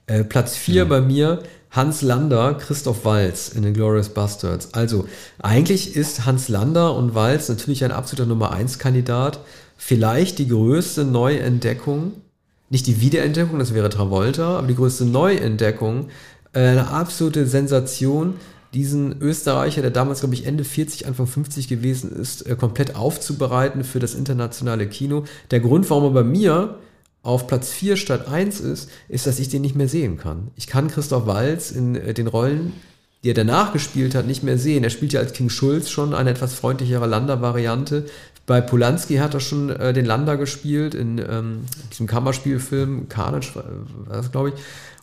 [0.07, 0.89] Äh, Platz 4 mhm.
[0.89, 4.73] bei mir, Hans Lander, Christoph Walz in den Glorious Bastards.
[4.73, 5.07] Also,
[5.39, 9.39] eigentlich ist Hans Lander und Walz natürlich ein absoluter Nummer 1 Kandidat.
[9.77, 12.13] Vielleicht die größte Neuentdeckung,
[12.69, 16.09] nicht die Wiederentdeckung, das wäre Travolta, aber die größte Neuentdeckung,
[16.53, 18.35] äh, eine absolute Sensation,
[18.73, 23.83] diesen Österreicher, der damals, glaube ich, Ende 40, Anfang 50 gewesen ist, äh, komplett aufzubereiten
[23.83, 25.23] für das internationale Kino.
[25.51, 26.77] Der Grund, warum er bei mir
[27.23, 30.51] auf Platz 4 statt 1 ist, ist, dass ich den nicht mehr sehen kann.
[30.55, 32.73] Ich kann Christoph Walz in äh, den Rollen,
[33.23, 34.83] die er danach gespielt hat, nicht mehr sehen.
[34.83, 38.05] Er spielt ja als King Schulz schon eine etwas freundlichere Lander-Variante.
[38.45, 43.63] Bei Polanski hat er schon äh, den Lander gespielt in ähm, diesem Kammerspielfilm Carnage, war
[44.09, 44.55] das glaube ich.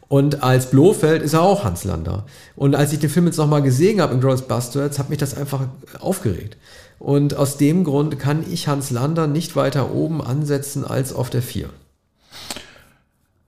[0.08, 2.26] Und als Blofeld ist er auch Hans Lander.
[2.54, 5.36] Und als ich den Film jetzt nochmal gesehen habe in Gross Bastards, hat mich das
[5.36, 5.62] einfach
[6.00, 6.58] aufgeregt.
[6.98, 11.42] Und aus dem Grund kann ich Hans Lander nicht weiter oben ansetzen als auf der
[11.42, 11.70] 4.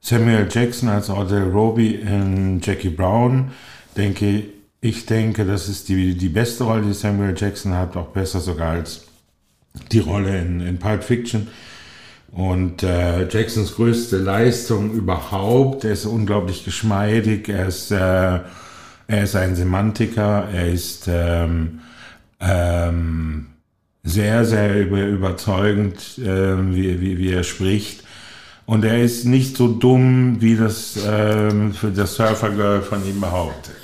[0.05, 3.51] Samuel Jackson als Audrey Roby in Jackie Brown,
[3.95, 4.43] denke
[4.81, 8.71] ich, denke, das ist die, die beste Rolle, die Samuel Jackson hat, auch besser sogar
[8.71, 9.05] als
[9.93, 11.47] die Rolle in, in Pulp Fiction.
[12.33, 17.95] Und äh, Jacksons größte Leistung überhaupt, er ist unglaublich geschmeidig, er ist, äh,
[19.07, 21.79] er ist ein Semantiker, er ist ähm,
[22.41, 23.45] ähm,
[24.03, 28.03] sehr, sehr über, überzeugend, äh, wie, wie, wie er spricht.
[28.65, 33.75] Und er ist nicht so dumm, wie das ähm, für das Surfergirl von ihm behauptet.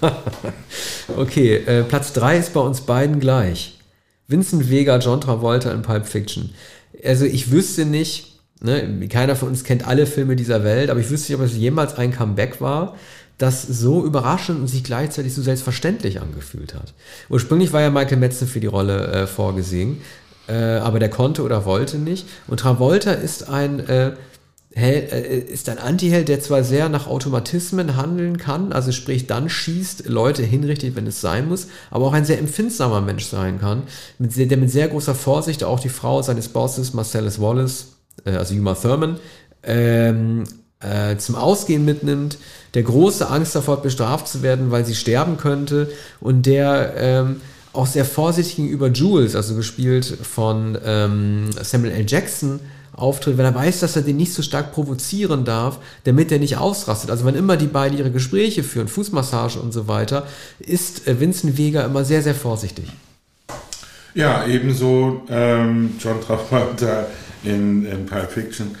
[1.16, 3.78] okay, äh, Platz 3 ist bei uns beiden gleich.
[4.28, 6.50] Vincent Vega, John Travolta in Pulp Fiction.
[7.02, 11.10] Also ich wüsste nicht, ne, keiner von uns kennt alle Filme dieser Welt, aber ich
[11.10, 12.96] wüsste nicht, ob es jemals ein Comeback war,
[13.38, 16.92] das so überraschend und sich gleichzeitig so selbstverständlich angefühlt hat.
[17.30, 20.02] Ursprünglich war ja Michael Metzen für die Rolle äh, vorgesehen
[20.48, 22.26] äh, aber der konnte oder wollte nicht.
[22.46, 24.12] Und Travolta ist ein äh,
[24.72, 29.48] Held, äh, ist ein Antiheld, der zwar sehr nach Automatismen handeln kann, also sprich dann
[29.48, 33.82] schießt, Leute hinrichtet, wenn es sein muss, aber auch ein sehr empfindsamer Mensch sein kann,
[34.18, 38.36] mit sehr, der mit sehr großer Vorsicht auch die Frau seines Bosses, Marcellus Wallace, äh,
[38.36, 39.18] also Uma Thurman,
[39.64, 40.44] ähm,
[40.78, 42.38] äh, zum Ausgehen mitnimmt,
[42.74, 47.40] der große Angst davor bestraft zu werden, weil sie sterben könnte und der ähm,
[47.72, 52.04] auch sehr vorsichtig gegenüber Jules, also gespielt von ähm, Samuel L.
[52.06, 52.60] Jackson,
[52.92, 56.58] auftritt, wenn er weiß, dass er den nicht so stark provozieren darf, damit er nicht
[56.58, 57.10] ausrastet.
[57.10, 60.26] Also wenn immer die beiden ihre Gespräche führen, Fußmassage und so weiter,
[60.58, 62.86] ist äh, Vincent Vega immer sehr, sehr vorsichtig.
[64.14, 67.06] Ja, ebenso ähm, John Travolta
[67.44, 68.74] in, in Pulp Fiction.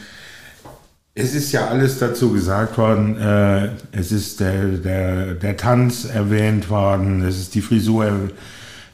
[1.14, 3.16] Es ist ja alles dazu gesagt worden.
[3.16, 8.32] Äh, es ist der, der, der Tanz erwähnt worden, es ist die Frisur erwähnt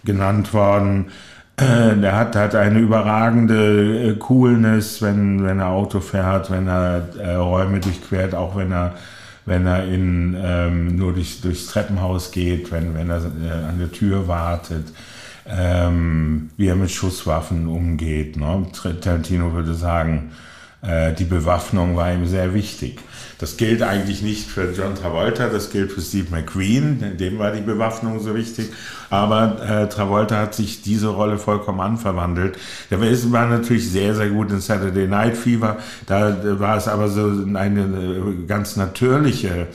[0.07, 1.07] genannt worden.
[1.59, 7.09] Äh, der hat, hat eine überragende äh, Coolness, wenn, wenn er Auto fährt, wenn er
[7.19, 8.95] äh, Räume durchquert, auch wenn er,
[9.47, 13.91] wenn er in, ähm, nur durch, durchs Treppenhaus geht, wenn, wenn er äh, an der
[13.91, 14.87] Tür wartet,
[15.49, 18.37] ähm, wie er mit Schusswaffen umgeht.
[18.37, 18.67] Ne?
[19.01, 20.33] Tarantino würde sagen,
[21.15, 23.01] die Bewaffnung war ihm sehr wichtig.
[23.39, 27.61] Das gilt eigentlich nicht für John Travolta, das gilt für Steve McQueen, dem war die
[27.61, 28.71] Bewaffnung so wichtig.
[29.11, 32.57] Aber äh, Travolta hat sich diese Rolle vollkommen anverwandelt.
[32.91, 35.77] Der war natürlich sehr, sehr gut in Saturday Night Fever.
[36.07, 39.67] Da war es aber so eine äh, ganz natürliche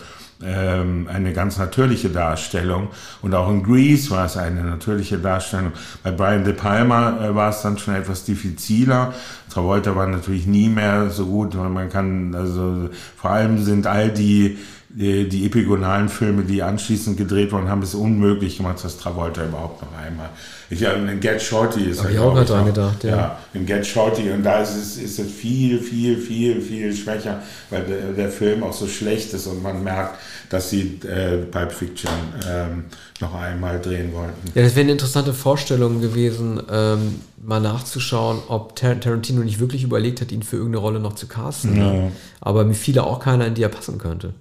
[0.46, 2.90] ähm, eine ganz natürliche Darstellung.
[3.22, 5.72] Und auch in Grease war es eine natürliche Darstellung.
[6.04, 9.14] Bei Brian De Palma äh, war es dann schon etwas diffiziler.
[9.50, 11.54] Travolta war natürlich nie mehr so gut.
[11.56, 14.58] Man kann, also vor allem sind all die
[14.94, 19.98] die, epigonalen Filme, die anschließend gedreht wurden, haben es unmöglich gemacht, dass Travolta überhaupt noch
[19.98, 20.30] einmal.
[20.70, 23.10] Ich habe in Get Shorty ist Hab ich auch gerade dran gedacht, ja.
[23.10, 23.40] ja.
[23.54, 27.84] In Get Shorty und da ist es, ist es viel, viel, viel, viel schwächer, weil
[27.84, 30.18] der, der Film auch so schlecht ist und man merkt,
[30.50, 32.12] dass sie äh, Pulp Fiction
[32.50, 32.86] ähm,
[33.22, 34.52] noch einmal drehen wollten.
[34.54, 39.84] Ja, das wäre eine interessante Vorstellung gewesen, ähm, mal nachzuschauen, ob Tar Tarantino nicht wirklich
[39.84, 41.78] überlegt hat, ihn für irgendeine Rolle noch zu casten.
[41.78, 41.94] Ja.
[41.94, 42.12] Ne?
[42.42, 44.34] Aber mir fiel auch keiner, in die er passen könnte.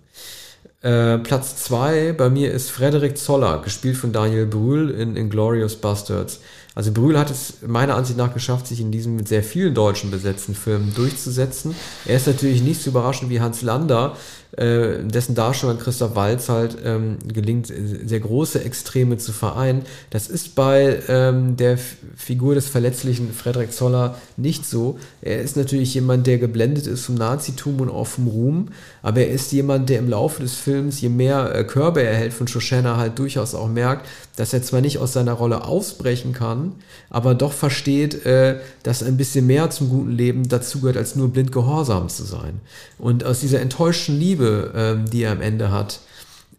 [0.82, 6.40] Äh, Platz 2 bei mir ist Frederik Zoller, gespielt von Daniel Brühl in Inglorious Bastards.
[6.74, 10.10] Also Brühl hat es meiner Ansicht nach geschafft, sich in diesem mit sehr vielen deutschen
[10.10, 11.74] besetzten Filmen durchzusetzen.
[12.06, 14.16] Er ist natürlich nicht so überraschend wie Hans Lander,
[14.56, 19.82] äh, dessen Darsteller Christoph Walz halt ähm, gelingt, sehr große Extreme zu vereinen.
[20.10, 21.78] Das ist bei ähm, der
[22.16, 24.98] Figur des verletzlichen Frederik Zoller nicht so.
[25.22, 28.68] Er ist natürlich jemand, der geblendet ist vom Nazitum und auch vom Ruhm,
[29.02, 32.32] aber er ist jemand, der im Laufe des Films, je mehr äh, Körbe er hält
[32.32, 36.72] von Shoshana, halt durchaus auch merkt, dass er zwar nicht aus seiner Rolle ausbrechen kann,
[37.08, 41.52] aber doch versteht, äh, dass ein bisschen mehr zum guten Leben dazugehört, als nur blind
[41.52, 42.60] gehorsam zu sein.
[42.98, 46.00] Und aus dieser enttäuschten Liebe, ähm, die er am Ende hat,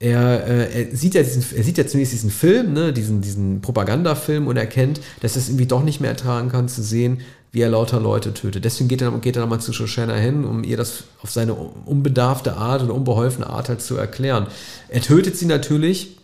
[0.01, 3.61] er, äh, er, sieht ja diesen, er sieht ja zunächst diesen Film, ne, diesen, diesen
[3.61, 7.19] Propagandafilm und erkennt, dass er es irgendwie doch nicht mehr ertragen kann zu sehen,
[7.51, 8.65] wie er lauter Leute tötet.
[8.65, 12.55] Deswegen geht er, geht er nochmal zu Shoshana hin, um ihr das auf seine unbedarfte
[12.55, 14.47] Art oder unbeholfene Art halt zu erklären.
[14.88, 16.17] Er tötet sie natürlich,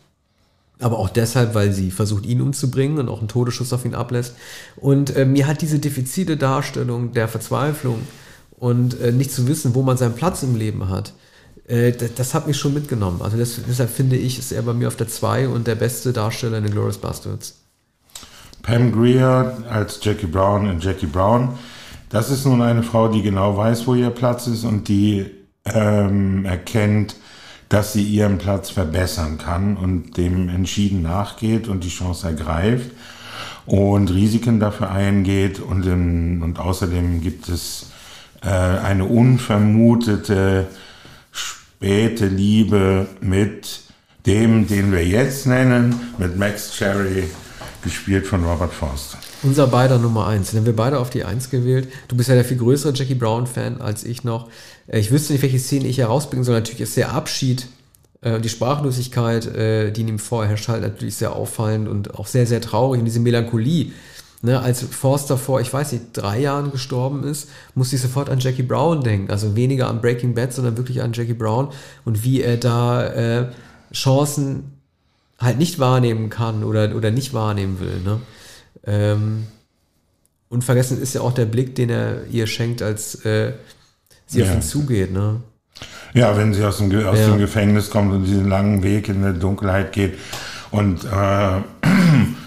[0.79, 4.35] aber auch deshalb, weil sie versucht, ihn umzubringen und auch einen Todesschuss auf ihn ablässt.
[4.75, 7.99] Und äh, mir hat diese diffizile Darstellung der Verzweiflung
[8.57, 11.13] und äh, nicht zu wissen, wo man seinen Platz im Leben hat,
[11.67, 13.21] äh, das, hat mich schon mitgenommen.
[13.21, 16.13] Also das, deshalb finde ich, ist er bei mir auf der 2 und der beste
[16.13, 17.61] Darsteller in den Glorious Bastards.
[18.63, 21.57] Pam Greer als Jackie Brown in Jackie Brown.
[22.09, 25.29] Das ist nun eine Frau, die genau weiß, wo ihr Platz ist und die
[25.65, 27.17] ähm, erkennt,
[27.69, 32.91] dass sie ihren Platz verbessern kann und dem entschieden nachgeht und die Chance ergreift
[33.65, 37.87] und Risiken dafür eingeht und, in, und außerdem gibt es
[38.41, 40.67] äh, eine unvermutete
[41.77, 43.81] späte Liebe mit
[44.25, 47.25] dem, den wir jetzt nennen, mit Max Cherry,
[47.83, 49.19] gespielt von Robert Forster.
[49.43, 50.49] Unser beider Nummer eins.
[50.49, 51.89] Den haben wir beide auf die Eins gewählt.
[52.07, 54.49] Du bist ja der viel größere Jackie Brown-Fan als ich noch.
[54.87, 56.55] Äh, ich wüsste nicht, welche Szene ich herausblicken soll.
[56.55, 57.67] Natürlich ist der Abschied
[58.21, 62.47] äh, die Sprachlosigkeit, äh, die in ihm vorherrscht, halt natürlich sehr auffallend und auch sehr,
[62.47, 62.99] sehr traurig.
[62.99, 63.91] Und diese Melancholie,
[64.41, 68.39] ne, als Forster vor, ich weiß nicht, drei Jahren gestorben ist, musste ich sofort an
[68.39, 69.31] Jackie Brown denken.
[69.31, 71.69] Also weniger an Breaking Bad, sondern wirklich an Jackie Brown
[72.05, 73.47] und wie er da äh,
[73.93, 74.73] Chancen
[75.39, 78.01] halt nicht wahrnehmen kann oder, oder nicht wahrnehmen will.
[78.03, 78.21] Ne?
[78.85, 79.47] Ähm,
[80.49, 83.53] unvergessen ist ja auch der Blick, den er ihr schenkt, als äh,
[84.25, 84.45] sie ja.
[84.45, 85.11] auf ihn zugeht.
[85.11, 85.41] Ne?
[86.13, 87.27] Ja, wenn sie aus dem, aus ja.
[87.27, 90.17] dem Gefängnis kommt und diesen langen Weg in der Dunkelheit geht.
[90.71, 91.61] Und äh,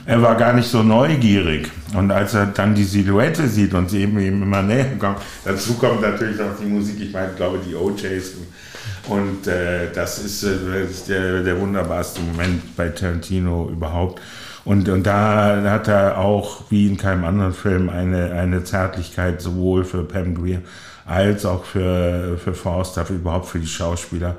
[0.06, 1.70] er war gar nicht so neugierig.
[1.94, 6.02] Und als er dann die Silhouette sieht und sie eben, immer näher kommt, dazu kommt
[6.02, 8.34] natürlich auch die Musik, ich meine, glaube die OJs.
[9.08, 14.20] Und äh, das ist, äh, der, der wunderbarste Moment bei Tarantino überhaupt.
[14.64, 19.84] Und, und da hat er auch, wie in keinem anderen Film, eine, eine Zärtlichkeit sowohl
[19.84, 20.60] für Pam Greer
[21.06, 24.36] als auch für, für Forster, für überhaupt für die Schauspieler.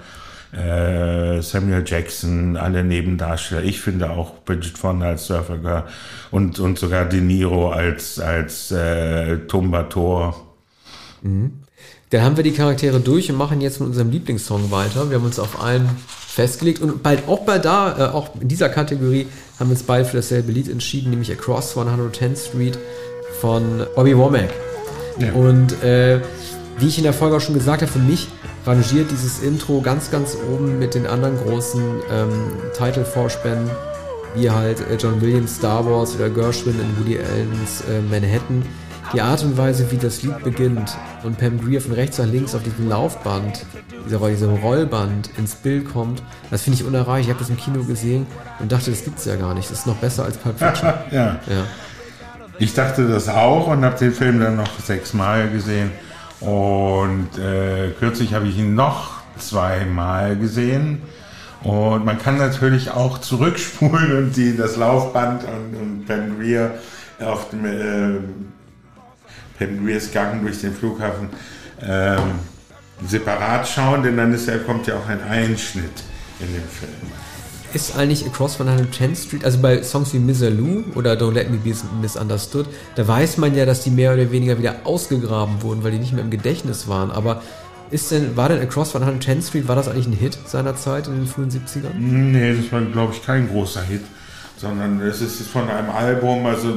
[0.54, 3.64] Äh, Samuel Jackson, alle Nebendarsteller.
[3.64, 5.84] Ich finde auch Bridget Fonda als Surfer Girl
[6.30, 10.36] und, und sogar De Niro als, als äh, Tumba Thor.
[11.22, 11.62] Mhm.
[12.10, 15.10] Dann haben wir die Charaktere durch und machen jetzt mit unserem Lieblingssong weiter.
[15.10, 15.90] Wir haben uns auf einen
[16.28, 19.28] festgelegt und bald auch bei da, äh, auch in dieser Kategorie
[19.58, 22.78] haben wir uns beide für dasselbe Lied entschieden, nämlich Across 110th Street
[23.40, 24.50] von Bobby Womack.
[25.20, 25.32] Ja.
[25.34, 26.20] Und äh,
[26.82, 28.28] wie ich in der Folge auch schon gesagt habe, für mich
[28.66, 32.30] rangiert dieses Intro ganz, ganz oben mit den anderen großen ähm,
[32.76, 33.70] Title-Vorspänen,
[34.34, 38.64] wie halt äh, John Williams Star Wars oder Gershwin in Woody Allens äh, Manhattan
[39.14, 42.56] die Art und Weise, wie das Lied beginnt und Pam Greer von rechts nach links
[42.56, 43.66] auf diesem Laufband,
[44.06, 47.26] dieser, diesem Rollband ins Bild kommt, das finde ich unerreicht.
[47.26, 48.26] Ich habe das im Kino gesehen
[48.60, 49.70] und dachte, das gibt es ja gar nicht.
[49.70, 50.94] Das ist noch besser als Pulp Fiction.
[51.12, 51.40] ja.
[51.48, 51.66] ja.
[52.58, 55.92] Ich dachte das auch und habe den Film dann noch sechsmal gesehen
[56.42, 61.02] Und äh, kürzlich habe ich ihn noch zweimal gesehen.
[61.64, 66.74] Und man kann natürlich auch zurückspulen und die, das Laufband und, und Ben Greer
[67.20, 68.20] auf dem äh,
[69.60, 71.30] Ben Greers Gang durch den Flughafen
[71.84, 72.40] ähm,
[73.06, 76.04] separat schauen, denn dann ist kommt ja auch ein Einschnitt
[76.40, 77.21] in dem Film.
[77.74, 81.58] Ist eigentlich Across 110th Street, also bei Songs wie Miss Lou oder Don't Let Me
[81.58, 82.66] Be Misunderstood,
[82.96, 86.12] da weiß man ja, dass die mehr oder weniger wieder ausgegraben wurden, weil die nicht
[86.12, 87.12] mehr im Gedächtnis waren.
[87.12, 87.42] Aber
[87.90, 91.16] ist denn, war denn Across 110th Street, war das eigentlich ein Hit seiner Zeit in
[91.16, 91.94] den frühen 70ern?
[91.98, 94.02] Nee, das war, glaube ich, kein großer Hit
[94.62, 96.76] sondern es ist von einem Album, also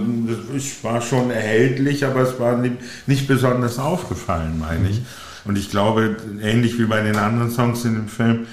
[0.57, 5.01] es war schon erhältlich, aber es war nicht, besonders aufgefallen, meine ich.
[5.01, 5.07] Mhm.
[5.45, 8.47] Und ich glaube, ähnlich wie bei den anderen Songs in dem Film,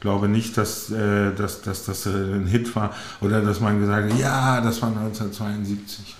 [0.00, 4.12] glaube nicht, dass, äh, dass, dass das äh, ein Hit war oder dass man gesagt
[4.12, 6.16] hat, ja, das war 1972.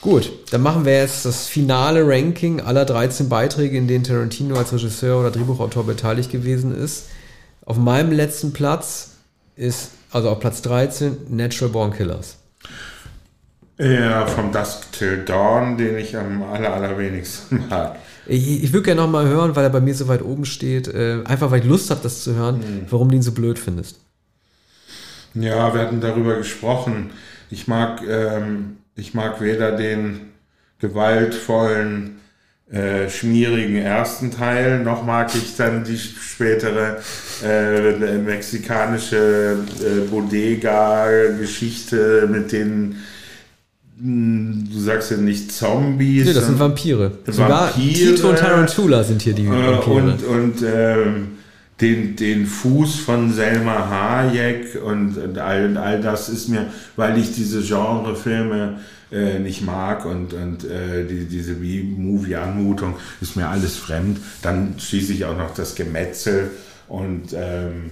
[0.00, 4.72] Gut, dann machen wir jetzt das finale Ranking aller 13 Beiträge, in denen Tarantino als
[4.72, 7.06] Regisseur oder Drehbuchautor beteiligt gewesen ist.
[7.64, 9.12] Auf meinem letzten Platz
[9.56, 12.36] ist, also auf Platz 13, Natural Born Killers.
[13.78, 17.96] Ja, vom Dusk Till Dawn, den ich am aller, allerwenigsten mag.
[18.26, 21.22] Ich, ich würde gerne nochmal hören, weil er bei mir so weit oben steht, äh,
[21.24, 22.86] einfach weil ich Lust habe, das zu hören, mhm.
[22.90, 24.00] warum du ihn so blöd findest.
[25.34, 27.10] Ja, wir hatten darüber gesprochen.
[27.50, 30.20] Ich mag, ähm, ich mag weder den
[30.78, 32.20] gewaltvollen,
[32.70, 37.02] äh, schmierigen ersten Teil, noch mag ich dann die spätere
[37.44, 42.96] äh, mexikanische äh, Bodega-Geschichte mit den
[43.96, 46.26] du sagst ja nicht Zombies.
[46.26, 47.12] Nee, das sind Vampire.
[47.26, 49.94] Sogar Vampire, Tito und Tarantula sind hier die äh, Vampire.
[49.94, 51.28] Und, und ähm,
[51.80, 56.66] den, den Fuß von Selma Hayek und, und, all, und all das ist mir,
[56.96, 58.78] weil ich diese Genrefilme
[59.10, 64.18] äh, nicht mag und, und äh, die, diese B-Movie-Anmutung ist mir alles fremd.
[64.42, 66.50] Dann schließe ich auch noch das Gemetzel
[66.88, 67.90] und ähm,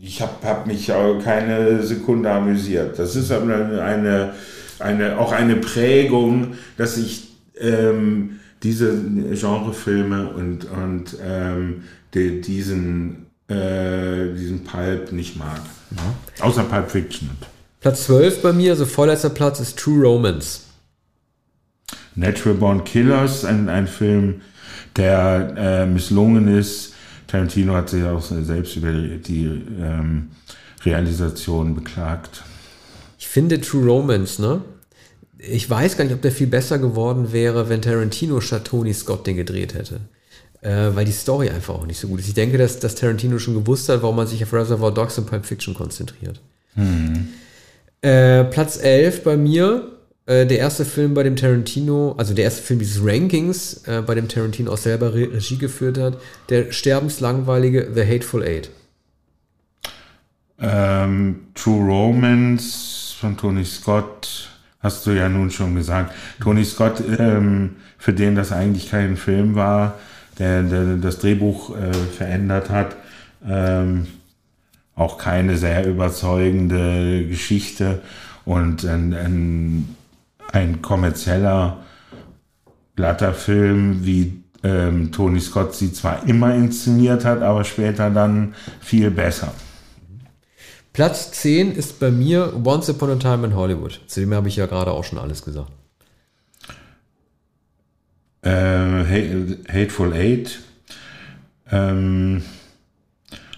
[0.00, 0.92] ich habe hab mich
[1.24, 2.98] keine Sekunde amüsiert.
[2.98, 4.34] Das ist eine, eine,
[4.78, 11.84] eine auch eine Prägung, dass ich ähm, diese Genrefilme und, und ähm,
[12.14, 15.60] die, diesen, äh, diesen Pulp nicht mag.
[15.96, 16.44] Ja.
[16.44, 17.30] Außer Pulp Fiction.
[17.80, 20.60] Platz 12 bei mir, also vorletzter Platz ist True Romance.
[22.14, 24.42] Natural Born Killers, ein, ein Film,
[24.96, 26.94] der äh, misslungen ist
[27.30, 30.30] Tarantino hat sich auch selbst über die ähm,
[30.84, 32.42] Realisation beklagt.
[33.18, 34.62] Ich finde True Romance, ne?
[35.38, 39.26] Ich weiß gar nicht, ob der viel besser geworden wäre, wenn Tarantino statt Tony Scott
[39.26, 40.00] den gedreht hätte.
[40.60, 42.28] Äh, weil die Story einfach auch nicht so gut ist.
[42.28, 45.26] Ich denke, dass, dass Tarantino schon gewusst hat, warum man sich auf Reservoir Dogs und
[45.26, 46.40] Pulp Fiction konzentriert.
[46.74, 47.28] Hm.
[48.02, 49.99] Äh, Platz 11 bei mir,
[50.30, 54.14] äh, der erste Film, bei dem Tarantino, also der erste Film dieses Rankings, äh, bei
[54.14, 56.18] dem Tarantino auch selber Re Regie geführt hat,
[56.48, 58.70] der sterbenslangweilige The Hateful Eight.
[60.60, 66.14] Ähm, True Romance von Tony Scott, hast du ja nun schon gesagt.
[66.40, 69.98] Tony Scott, ähm, für den das eigentlich kein Film war,
[70.38, 72.94] der, der das Drehbuch äh, verändert hat,
[73.44, 74.06] ähm,
[74.94, 78.00] auch keine sehr überzeugende Geschichte
[78.44, 79.96] und ein, ein
[80.52, 81.78] ein kommerzieller,
[82.96, 89.10] glatter Film, wie ähm, Tony Scott sie zwar immer inszeniert hat, aber später dann viel
[89.10, 89.52] besser.
[90.92, 94.00] Platz 10 ist bei mir Once Upon a Time in Hollywood.
[94.06, 95.70] Zu dem habe ich ja gerade auch schon alles gesagt.
[98.42, 98.50] Äh,
[99.68, 100.58] Hateful Eight.
[101.70, 102.42] Ähm,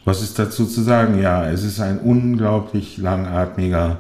[0.05, 1.21] was ist dazu zu sagen?
[1.23, 3.99] Ja, es ist ein unglaublich langatmiger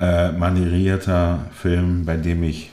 [0.00, 2.70] äh, manierierter Film, bei dem ich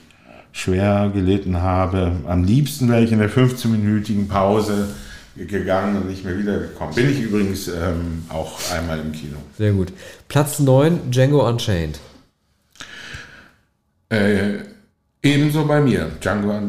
[0.51, 2.13] schwer gelitten habe.
[2.27, 4.87] Am liebsten wäre ich in der 15-minütigen Pause
[5.35, 6.95] gegangen und nicht mehr wiedergekommen.
[6.95, 9.37] Bin ich übrigens ähm, auch einmal im Kino.
[9.57, 9.91] Sehr gut.
[10.29, 11.99] Platz 9, Django Unchained.
[14.09, 14.59] Äh,
[15.21, 16.11] ebenso bei mir.
[16.21, 16.61] Django,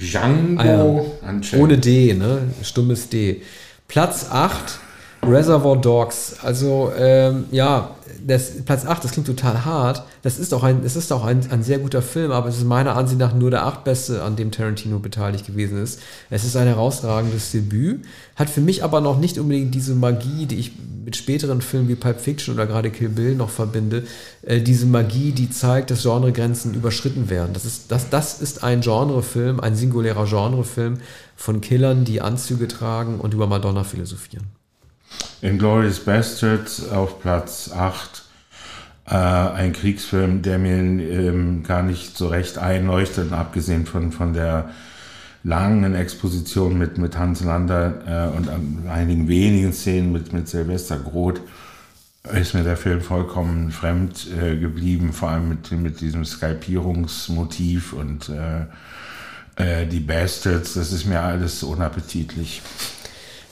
[0.00, 1.28] Django ah, ja.
[1.28, 1.62] Unchained.
[1.62, 2.42] Ohne D, ne?
[2.62, 3.42] Stummes D.
[3.86, 4.78] Platz 8,
[5.22, 6.36] Reservoir Dogs.
[6.42, 7.90] Also, ähm, ja,
[8.26, 10.02] das, Platz 8, das klingt total hart.
[10.22, 12.64] Das ist auch, ein, das ist auch ein, ein sehr guter Film, aber es ist
[12.64, 16.00] meiner Ansicht nach nur der achtbeste, an dem Tarantino beteiligt gewesen ist.
[16.30, 18.04] Es ist ein herausragendes Debüt,
[18.36, 20.72] hat für mich aber noch nicht unbedingt diese Magie, die ich
[21.04, 24.04] mit späteren Filmen wie Pulp Fiction oder gerade Kill Bill noch verbinde.
[24.42, 27.54] Äh, diese Magie, die zeigt, dass Genregrenzen überschritten werden.
[27.54, 30.98] Das ist, das, das ist ein Genrefilm, ein singulärer Genrefilm
[31.34, 34.57] von Killern, die Anzüge tragen und über Madonna philosophieren.
[35.40, 38.22] Inglourious Bastards auf Platz 8.
[39.06, 44.70] äh, ein Kriegsfilm, der mir ähm, gar nicht so recht einleuchtet, abgesehen von, von der
[45.44, 48.48] langen Exposition mit, mit Hans Lander äh, und
[48.88, 51.40] einigen wenigen Szenen mit, mit Silvester Groth
[52.32, 58.28] ist mir der Film vollkommen fremd äh, geblieben, vor allem mit, mit diesem Skypierungsmotiv und
[58.28, 58.66] äh,
[59.56, 62.62] äh, die Bastards, das ist mir alles unappetitlich.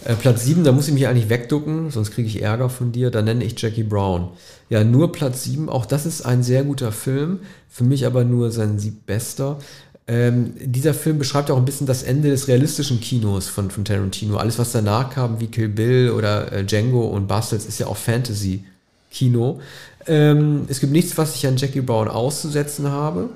[0.07, 3.11] Äh, Platz 7, da muss ich mich eigentlich wegducken, sonst kriege ich Ärger von dir.
[3.11, 4.29] Da nenne ich Jackie Brown.
[4.71, 7.41] Ja, nur Platz 7, auch das ist ein sehr guter Film.
[7.69, 9.59] Für mich aber nur sein siebbester.
[10.07, 14.37] Ähm, dieser Film beschreibt auch ein bisschen das Ende des realistischen Kinos von, von Tarantino.
[14.37, 17.97] Alles, was danach kam, wie Kill Bill oder äh, Django und Bastards, ist ja auch
[17.97, 19.61] Fantasy-Kino.
[20.07, 23.31] Ähm, es gibt nichts, was ich an Jackie Brown auszusetzen habe.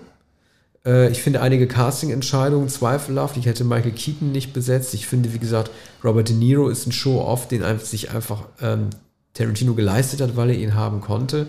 [0.85, 3.37] Äh, ich finde einige Casting-Entscheidungen zweifelhaft.
[3.37, 4.95] Ich hätte Michael Keaton nicht besetzt.
[4.95, 5.71] Ich finde, wie gesagt,
[6.05, 8.91] Robert De Niro ist ein Show-Off, den sich einfach ähm,
[9.35, 11.47] Tarantino geleistet hat, weil er ihn haben konnte.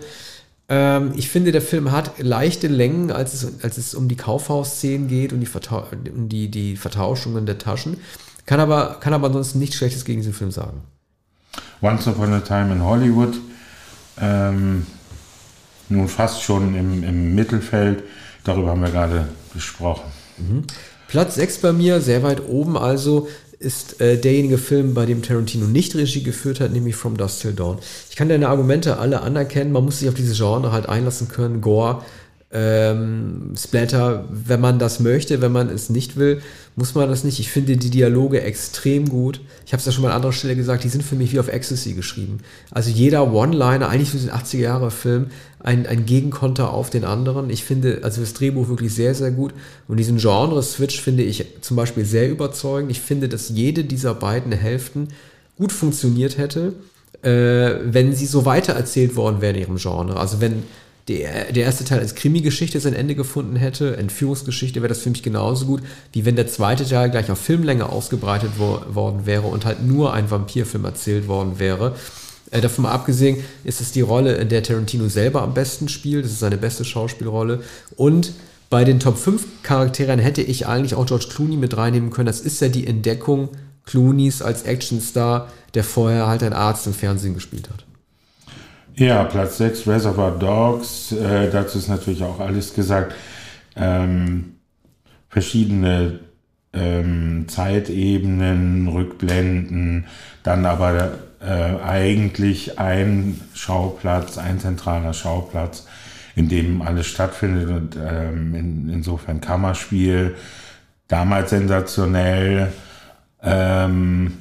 [0.68, 5.08] Ähm, ich finde, der Film hat leichte Längen, als es, als es um die Kaufhausszenen
[5.08, 7.98] geht und die, Vertau um die, die Vertauschungen der Taschen.
[8.46, 10.82] Kann aber, kann aber ansonsten nichts Schlechtes gegen diesen Film sagen.
[11.80, 13.34] Once Upon a Time in Hollywood,
[14.20, 14.86] ähm,
[15.88, 18.04] nun fast schon im, im Mittelfeld
[18.44, 20.10] Darüber haben wir gerade gesprochen.
[20.38, 20.64] Mhm.
[21.08, 23.28] Platz 6 bei mir, sehr weit oben also,
[23.58, 27.52] ist äh, derjenige Film, bei dem Tarantino nicht Regie geführt hat, nämlich From Dust Till
[27.52, 27.78] Dawn.
[28.10, 31.60] Ich kann deine Argumente alle anerkennen, man muss sich auf diese Genre halt einlassen können.
[31.60, 32.04] Gore,
[32.54, 36.42] ähm, Splatter, wenn man das möchte, wenn man es nicht will,
[36.76, 37.40] muss man das nicht.
[37.40, 39.40] Ich finde die Dialoge extrem gut.
[39.64, 41.40] Ich habe es ja schon mal an anderer Stelle gesagt, die sind für mich wie
[41.40, 42.40] auf Ecstasy geschrieben.
[42.70, 45.28] Also jeder One-Liner, eigentlich für den 80er-Jahre-Film,
[45.60, 47.48] ein, ein Gegenkonter auf den anderen.
[47.48, 49.54] Ich finde also das Drehbuch wirklich sehr, sehr gut.
[49.88, 52.90] Und diesen Genre-Switch finde ich zum Beispiel sehr überzeugend.
[52.90, 55.08] Ich finde, dass jede dieser beiden Hälften
[55.56, 56.74] gut funktioniert hätte,
[57.22, 60.16] äh, wenn sie so weitererzählt worden wäre in ihrem Genre.
[60.16, 60.64] Also wenn
[61.08, 65.22] der, der erste Teil als Krimi-Geschichte sein Ende gefunden hätte, Entführungsgeschichte, wäre das für mich
[65.22, 65.82] genauso gut,
[66.12, 70.12] wie wenn der zweite Teil gleich auf Filmlänge ausgebreitet wo, worden wäre und halt nur
[70.12, 71.96] ein Vampirfilm erzählt worden wäre.
[72.52, 76.24] Äh, davon mal abgesehen ist es die Rolle, in der Tarantino selber am besten spielt.
[76.24, 77.62] Das ist seine beste Schauspielrolle.
[77.96, 78.32] Und
[78.70, 82.26] bei den Top 5 Charakteren hätte ich eigentlich auch George Clooney mit reinnehmen können.
[82.26, 83.48] Das ist ja die Entdeckung
[83.86, 87.84] Clooneys als Actionstar, der vorher halt ein Arzt im Fernsehen gespielt hat.
[88.94, 91.12] Ja, Platz 6, Reservoir Dogs.
[91.12, 93.14] Äh, dazu ist natürlich auch alles gesagt.
[93.74, 94.56] Ähm,
[95.30, 96.20] verschiedene
[96.74, 100.06] ähm, Zeitebenen, Rückblenden,
[100.42, 105.86] dann aber äh, eigentlich ein Schauplatz, ein zentraler Schauplatz,
[106.36, 110.34] in dem alles stattfindet und ähm, in, insofern Kammerspiel,
[111.08, 112.72] damals sensationell,
[113.42, 114.34] ähm,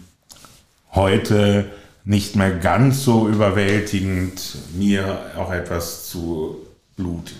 [0.93, 1.65] heute
[2.03, 6.57] nicht mehr ganz so überwältigend, mir auch etwas zu
[6.95, 7.37] blutig.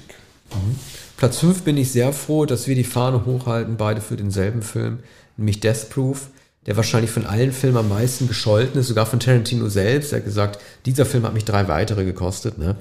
[0.52, 0.76] Mhm.
[1.18, 5.00] Platz 5 bin ich sehr froh, dass wir die Fahne hochhalten, beide für denselben Film,
[5.38, 6.28] nämlich Death Proof,
[6.66, 10.14] der wahrscheinlich von allen Filmen am meisten gescholten ist, sogar von Tarantino selbst.
[10.14, 12.58] Er hat gesagt, dieser Film hat mich drei weitere gekostet.
[12.60, 12.76] Ne?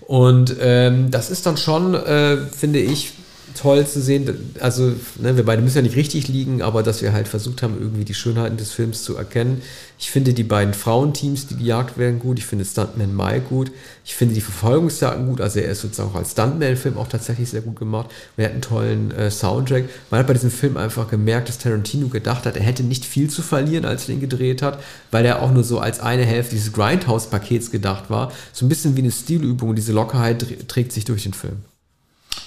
[0.00, 3.14] Und ähm, das ist dann schon, äh, finde ich,
[3.56, 4.52] toll zu sehen.
[4.60, 7.76] Also, ne, wir beide müssen ja nicht richtig liegen, aber dass wir halt versucht haben,
[7.80, 9.62] irgendwie die Schönheiten des Films zu erkennen.
[9.98, 12.38] Ich finde die beiden Frauenteams, die gejagt werden, gut.
[12.38, 13.72] Ich finde Stuntman Mike gut.
[14.04, 15.40] Ich finde die Verfolgungsjagden gut.
[15.40, 18.10] Also, er ist sozusagen auch als Stuntman-Film auch tatsächlich sehr gut gemacht.
[18.36, 19.84] Und er hat einen tollen äh, Soundtrack.
[20.10, 23.30] Man hat bei diesem Film einfach gemerkt, dass Tarantino gedacht hat, er hätte nicht viel
[23.30, 24.80] zu verlieren, als er ihn gedreht hat,
[25.10, 28.32] weil er auch nur so als eine Hälfte dieses Grindhouse-Pakets gedacht war.
[28.52, 29.74] So ein bisschen wie eine Stilübung.
[29.74, 31.56] Diese Lockerheit trägt sich durch den Film.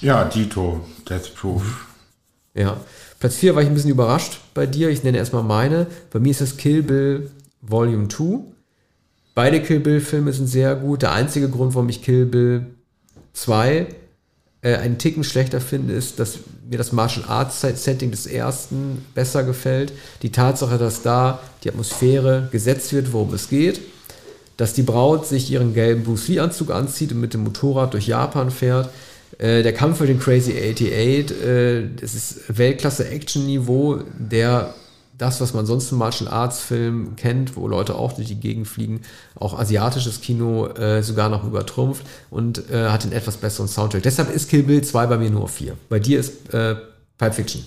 [0.00, 1.86] Ja, Dito, Death Proof.
[2.54, 2.80] Ja.
[3.18, 4.88] Platz 4 war ich ein bisschen überrascht bei dir.
[4.88, 5.86] Ich nenne erstmal meine.
[6.10, 7.30] Bei mir ist das Kill Bill
[7.60, 8.40] Volume 2.
[9.34, 11.02] Beide Kill Bill-Filme sind sehr gut.
[11.02, 12.66] Der einzige Grund, warum ich Kill Bill
[13.34, 13.86] 2
[14.62, 16.38] äh, einen Ticken schlechter finde, ist, dass
[16.68, 19.92] mir das Martial Arts Setting des ersten besser gefällt.
[20.22, 23.82] Die Tatsache, dass da die Atmosphäre gesetzt wird, worum es geht.
[24.56, 28.50] Dass die Braut sich ihren gelben Bruce Lee-Anzug anzieht und mit dem Motorrad durch Japan
[28.50, 28.90] fährt
[29.40, 34.74] äh, der Kampf für den Crazy 88, äh, das ist Weltklasse-Action-Niveau, der
[35.16, 38.68] das, was man sonst im Martial Arts Film kennt, wo Leute auch durch die Gegend
[38.68, 39.00] fliegen,
[39.34, 44.02] auch asiatisches Kino äh, sogar noch übertrumpft und äh, hat einen etwas besseren Soundtrack.
[44.02, 45.74] Deshalb ist Kill Bill 2 bei mir nur 4.
[45.88, 46.76] Bei dir ist äh,
[47.16, 47.64] Pulp Fiction.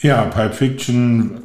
[0.00, 1.40] Ja, Pulp Fiction,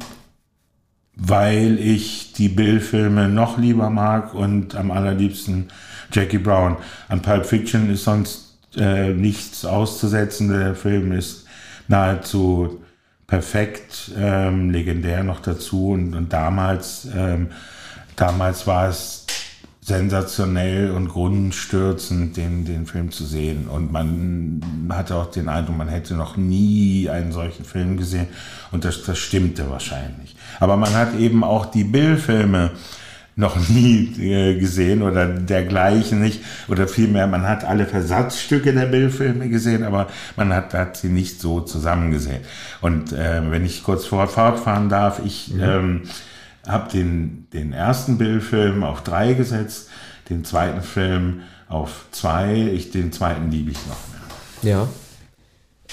[1.14, 5.68] weil ich die Bill-Filme noch lieber mag und am allerliebsten
[6.10, 6.76] Jackie Brown.
[7.08, 10.48] An Pulp Fiction ist sonst äh, nichts auszusetzen.
[10.48, 11.46] Der Film ist
[11.88, 12.82] nahezu
[13.26, 15.90] perfekt, ähm, legendär noch dazu.
[15.90, 17.48] Und, und damals, ähm,
[18.16, 19.26] damals war es
[19.84, 23.66] sensationell und grundstürzend, den, den Film zu sehen.
[23.66, 24.60] Und man
[24.90, 28.28] hatte auch den Eindruck, man hätte noch nie einen solchen Film gesehen.
[28.70, 30.36] Und das, das stimmte wahrscheinlich.
[30.60, 32.70] Aber man hat eben auch die Bill-Filme
[33.34, 36.42] noch nie äh, gesehen oder dergleichen nicht.
[36.68, 41.40] Oder vielmehr, man hat alle Versatzstücke der Bill-Filme gesehen, aber man hat, hat sie nicht
[41.40, 42.42] so zusammengesehen.
[42.80, 45.54] Und äh, wenn ich kurz fortfahren darf, ich...
[45.54, 45.62] Mhm.
[45.62, 46.02] Ähm,
[46.66, 49.88] habe den, den ersten Bill-Film auf drei gesetzt,
[50.30, 52.70] den zweiten Film auf zwei.
[52.72, 53.96] Ich, den zweiten liebe ich noch
[54.62, 54.72] mehr.
[54.72, 54.88] Ja.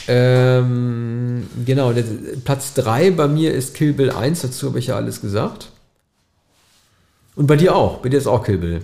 [0.07, 2.05] Ähm, genau, der,
[2.45, 5.71] Platz 3 bei mir ist Kill Bill 1, dazu habe ich ja alles gesagt.
[7.39, 8.81] Und bei dir auch, bei dir ist auch Kill Bill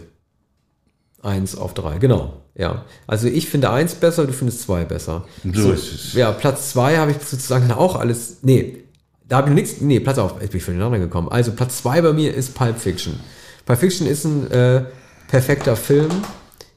[1.21, 2.41] 1 auf 3, genau.
[2.57, 5.25] Ja, also ich finde 1 besser, du findest 2 besser.
[5.51, 6.13] So, ist es.
[6.13, 8.85] Ja, Platz 2 habe ich sozusagen auch alles, nee,
[9.27, 9.81] da habe ich nichts.
[9.81, 10.35] Nee, Platz auf.
[10.41, 11.27] Ich bin durcheinander gekommen.
[11.27, 13.19] Also Platz 2 bei mir ist Pulp Fiction.
[13.65, 14.85] Pulp Fiction ist ein äh,
[15.27, 16.11] perfekter Film.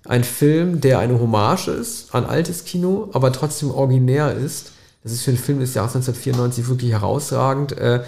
[0.05, 4.73] Ein Film, der eine Hommage ist an altes Kino, aber trotzdem originär ist.
[5.05, 7.71] Das ist für einen Film des Jahres 1994 wirklich herausragend.
[7.79, 8.03] Äh,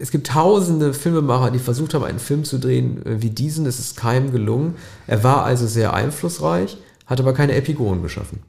[0.00, 3.66] es gibt tausende Filmemacher, die versucht haben, einen Film zu drehen äh, wie diesen.
[3.66, 4.74] Es ist keinem gelungen.
[5.06, 6.76] Er war also sehr einflussreich,
[7.06, 8.40] hat aber keine Epigonen geschaffen.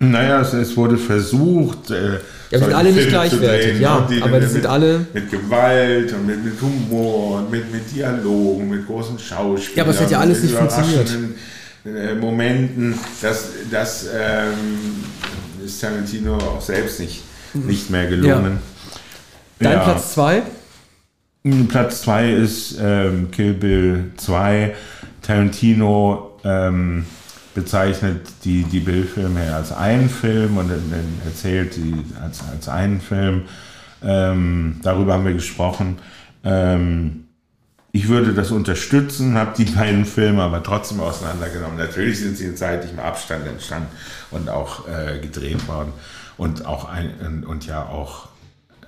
[0.00, 1.90] Naja, es, es wurde versucht.
[1.90, 5.06] Äh, ja, wir sind alle nicht gleichwertig, ja, die, aber die sind alle.
[5.12, 9.76] Mit Gewalt und mit, mit Humor und mit, mit Dialogen, mit großen Schauspielern.
[9.76, 11.10] Ja, aber es hat ja alles nicht funktioniert.
[11.86, 14.52] Äh, Momenten, dass das ähm,
[15.64, 17.66] ist Tarantino auch selbst nicht, mhm.
[17.66, 18.52] nicht mehr gelungen.
[18.52, 18.73] Ja.
[19.64, 19.84] Dein ja.
[19.84, 20.42] Platz 2?
[21.68, 24.74] Platz 2 ist ähm, Kill Bill 2.
[25.22, 26.38] Tarantino.
[26.44, 27.06] Ähm,
[27.54, 30.70] bezeichnet die, die Bill-Filme als einen Film und
[31.24, 33.42] erzählt die als, als einen Film.
[34.02, 35.98] Ähm, darüber haben wir gesprochen.
[36.42, 37.28] Ähm,
[37.92, 41.78] ich würde das unterstützen, habe die beiden Filme aber trotzdem auseinandergenommen.
[41.78, 43.88] Natürlich sind sie in zeitigem Abstand entstanden
[44.32, 45.92] und auch äh, gedreht worden
[46.36, 48.28] und auch ein, und ja auch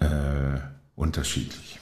[0.01, 0.61] äh,
[0.95, 1.79] unterschiedlich.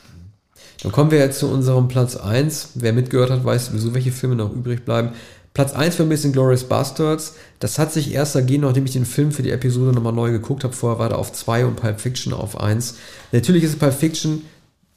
[0.82, 2.70] Dann kommen wir jetzt zu unserem Platz 1.
[2.74, 5.10] Wer mitgehört hat, weiß sowieso, welche Filme noch übrig bleiben.
[5.54, 7.36] Platz 1 für mich sind Glorious Bastards.
[7.60, 10.64] Das hat sich erst ergeben, nachdem ich den Film für die Episode nochmal neu geguckt
[10.64, 10.74] habe.
[10.74, 12.96] Vorher war er auf 2 und Pulp Fiction auf 1.
[13.32, 14.42] Natürlich ist Pulp Fiction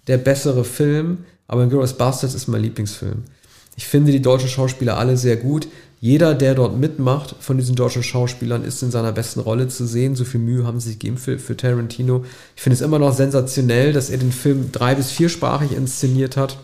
[0.08, 3.24] der bessere Film, aber Glorious Bastards ist mein Lieblingsfilm.
[3.76, 5.68] Ich finde die deutschen Schauspieler alle sehr gut.
[6.00, 10.16] Jeder, der dort mitmacht von diesen deutschen Schauspielern, ist in seiner besten Rolle zu sehen.
[10.16, 12.24] So viel Mühe haben sie sich gegeben für, für Tarantino.
[12.56, 16.58] Ich finde es immer noch sensationell, dass er den Film drei- bis viersprachig inszeniert hat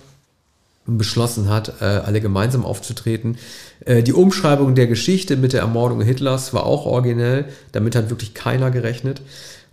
[0.86, 3.38] beschlossen hat, äh, alle gemeinsam aufzutreten.
[3.86, 7.46] Äh, die Umschreibung der Geschichte mit der Ermordung Hitlers war auch originell.
[7.72, 9.22] Damit hat wirklich keiner gerechnet.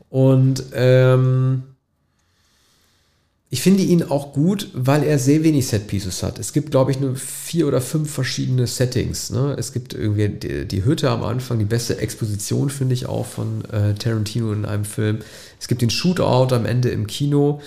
[0.09, 1.65] Und ähm,
[3.53, 6.39] ich finde ihn auch gut, weil er sehr wenig Setpieces hat.
[6.39, 9.31] Es gibt, glaube ich, nur vier oder fünf verschiedene Settings.
[9.31, 9.57] Ne?
[9.59, 13.65] Es gibt irgendwie die, die, Hütte am Anfang, die beste Exposition, finde ich auch von
[13.73, 15.19] äh, Tarantino in einem Film.
[15.59, 17.61] Es gibt den Shootout am Ende im Kino.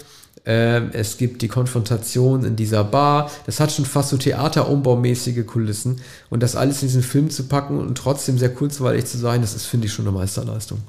[0.46, 3.30] Ähm, es gibt die Konfrontation in dieser Bar.
[3.46, 6.00] Das hat schon fast so Theaterumbaumäßige Kulissen.
[6.30, 9.54] Und das alles in diesen Film zu packen und trotzdem sehr kurzweilig zu sein, das
[9.54, 10.80] ist, finde ich, schon eine Meisterleistung.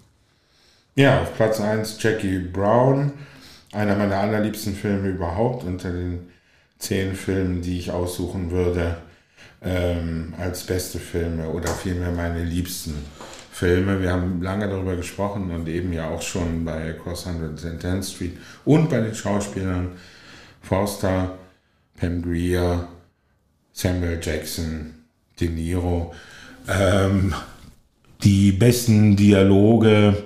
[0.95, 3.13] Ja, auf Platz 1 Jackie Brown.
[3.75, 6.29] Einer meiner allerliebsten Filme überhaupt unter den
[6.79, 8.97] zehn Filmen, die ich aussuchen würde
[9.63, 12.95] ähm, als beste Filme oder vielmehr meine liebsten
[13.51, 14.01] Filme.
[14.01, 18.91] Wir haben lange darüber gesprochen und eben ja auch schon bei Cross 110th Street und
[18.91, 19.93] bei den Schauspielern
[20.61, 21.39] Forster,
[21.97, 22.89] Pam Grier,
[23.73, 24.95] Samuel Jackson,
[25.41, 26.15] De Niro.
[26.69, 27.35] Ähm,
[28.23, 30.25] die besten Dialoge,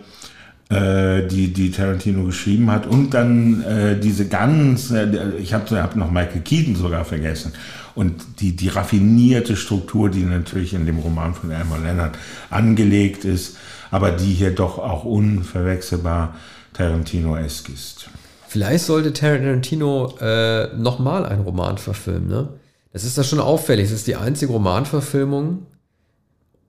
[0.71, 5.09] äh, die, die Tarantino geschrieben hat und dann äh, diese ganz, äh,
[5.39, 7.53] ich habe hab noch Michael Keaton sogar vergessen
[7.95, 12.19] und die, die raffinierte Struktur, die natürlich in dem Roman von Elmer Leonard
[12.51, 13.57] angelegt ist,
[13.91, 16.35] aber die hier doch auch unverwechselbar
[16.75, 18.11] Tarantino-esk ist.
[18.47, 22.49] Vielleicht sollte Tarantino äh, nochmal einen Roman verfilmen, ne?
[22.93, 23.87] Das ist das schon auffällig.
[23.87, 25.67] Es ist die einzige Romanverfilmung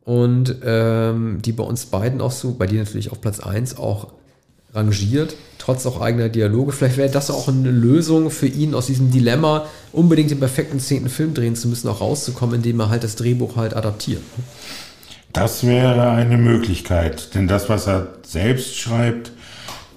[0.09, 4.07] und ähm, die bei uns beiden auch so, bei dir natürlich auf Platz 1 auch
[4.73, 6.71] rangiert, trotz auch eigener Dialoge.
[6.71, 11.09] Vielleicht wäre das auch eine Lösung für ihn aus diesem Dilemma, unbedingt den perfekten zehnten
[11.09, 14.23] Film drehen zu müssen, auch rauszukommen, indem er halt das Drehbuch halt adaptiert.
[15.31, 19.31] Das wäre eine Möglichkeit, denn das, was er selbst schreibt,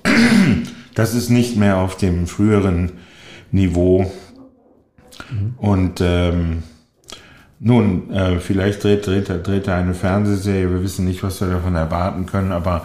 [0.95, 2.93] das ist nicht mehr auf dem früheren
[3.51, 4.13] Niveau.
[5.31, 5.55] Mhm.
[5.57, 6.65] Und ähm,
[7.65, 11.77] nun, äh, vielleicht dreht, dreht, dreht er eine Fernsehserie, wir wissen nicht, was wir davon
[11.77, 12.83] erwarten können, aber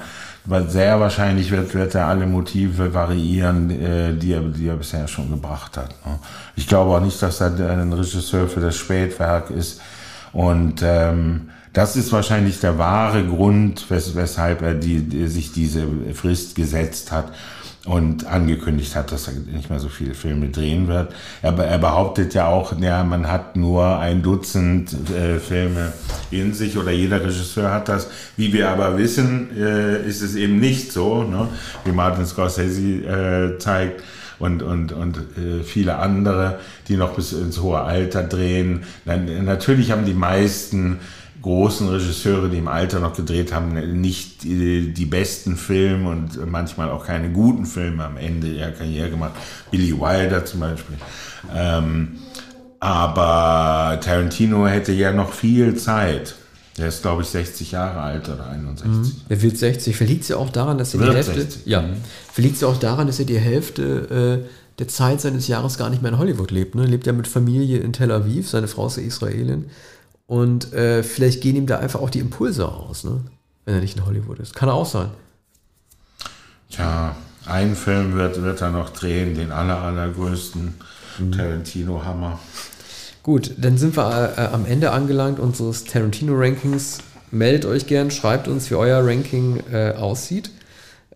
[0.67, 5.31] sehr wahrscheinlich wird, wird er alle Motive variieren, äh, die, er, die er bisher schon
[5.31, 5.89] gebracht hat.
[6.05, 6.19] Ne?
[6.55, 9.81] Ich glaube auch nicht, dass er ein Regisseur für das Spätwerk ist.
[10.31, 15.85] Und ähm, das ist wahrscheinlich der wahre Grund, wes weshalb er die, die, sich diese
[16.13, 17.33] Frist gesetzt hat
[17.87, 21.13] und angekündigt hat, dass er nicht mehr so viele Filme drehen wird.
[21.41, 25.93] Er, er behauptet ja auch, ja, man hat nur ein Dutzend äh, Filme
[26.29, 28.09] in sich oder jeder Regisseur hat das.
[28.35, 31.47] Wie wir aber wissen, äh, ist es eben nicht so, ne?
[31.85, 34.03] wie Martin Scorsese äh, zeigt
[34.37, 36.59] und, und, und äh, viele andere,
[36.89, 38.83] die noch bis ins hohe Alter drehen.
[39.05, 40.99] Dann, natürlich haben die meisten
[41.47, 46.89] großen Regisseure, die im Alter noch gedreht haben, nicht die, die, besten Filme und manchmal
[46.89, 49.31] auch keine guten Filme am Ende ihrer Karriere gemacht.
[49.71, 50.97] Billy Wilder zum Beispiel.
[51.55, 52.17] Ähm,
[52.81, 56.35] aber Tarantino hätte ja noch viel Zeit.
[56.77, 58.85] Der ist, glaube ich, 60 Jahre alt oder 61.
[58.85, 59.11] Mhm.
[59.29, 59.95] Er wird 60.
[59.95, 61.33] Verliegt ja auch daran, dass er wird die Hälfte.
[61.33, 61.65] 60.
[61.65, 61.81] Ja.
[61.81, 61.93] Mhm.
[62.31, 66.01] Verliegt ja auch daran, dass er die Hälfte äh, der Zeit seines Jahres gar nicht
[66.01, 66.75] mehr in Hollywood lebt.
[66.75, 66.85] Ne?
[66.85, 68.49] Lebt ja mit Familie in Tel Aviv.
[68.49, 69.67] Seine Frau ist ja Israelin.
[70.27, 73.21] Und äh, vielleicht gehen ihm da einfach auch die Impulse aus, ne?
[73.65, 74.53] wenn er nicht in Hollywood ist.
[74.53, 75.09] Kann auch sein.
[76.69, 77.15] Tja,
[77.45, 80.73] einen Film wird, wird er noch drehen, den aller, allergrößten
[81.19, 81.31] mhm.
[81.31, 82.39] Tarantino-Hammer.
[83.23, 86.99] Gut, dann sind wir äh, am Ende angelangt unseres Tarantino-Rankings.
[87.31, 90.51] Meldet euch gern, schreibt uns, wie euer Ranking äh, aussieht.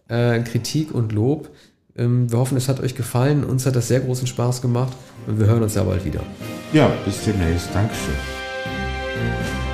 [0.07, 1.49] Äh, Kritik und Lob.
[1.97, 3.43] Ähm, wir hoffen, es hat euch gefallen.
[3.43, 4.93] Uns hat das sehr großen Spaß gemacht
[5.27, 6.21] und wir hören uns ja bald wieder.
[6.73, 7.69] Ja, bis demnächst.
[7.73, 8.40] Dankeschön.
[9.21, 9.70] Bye.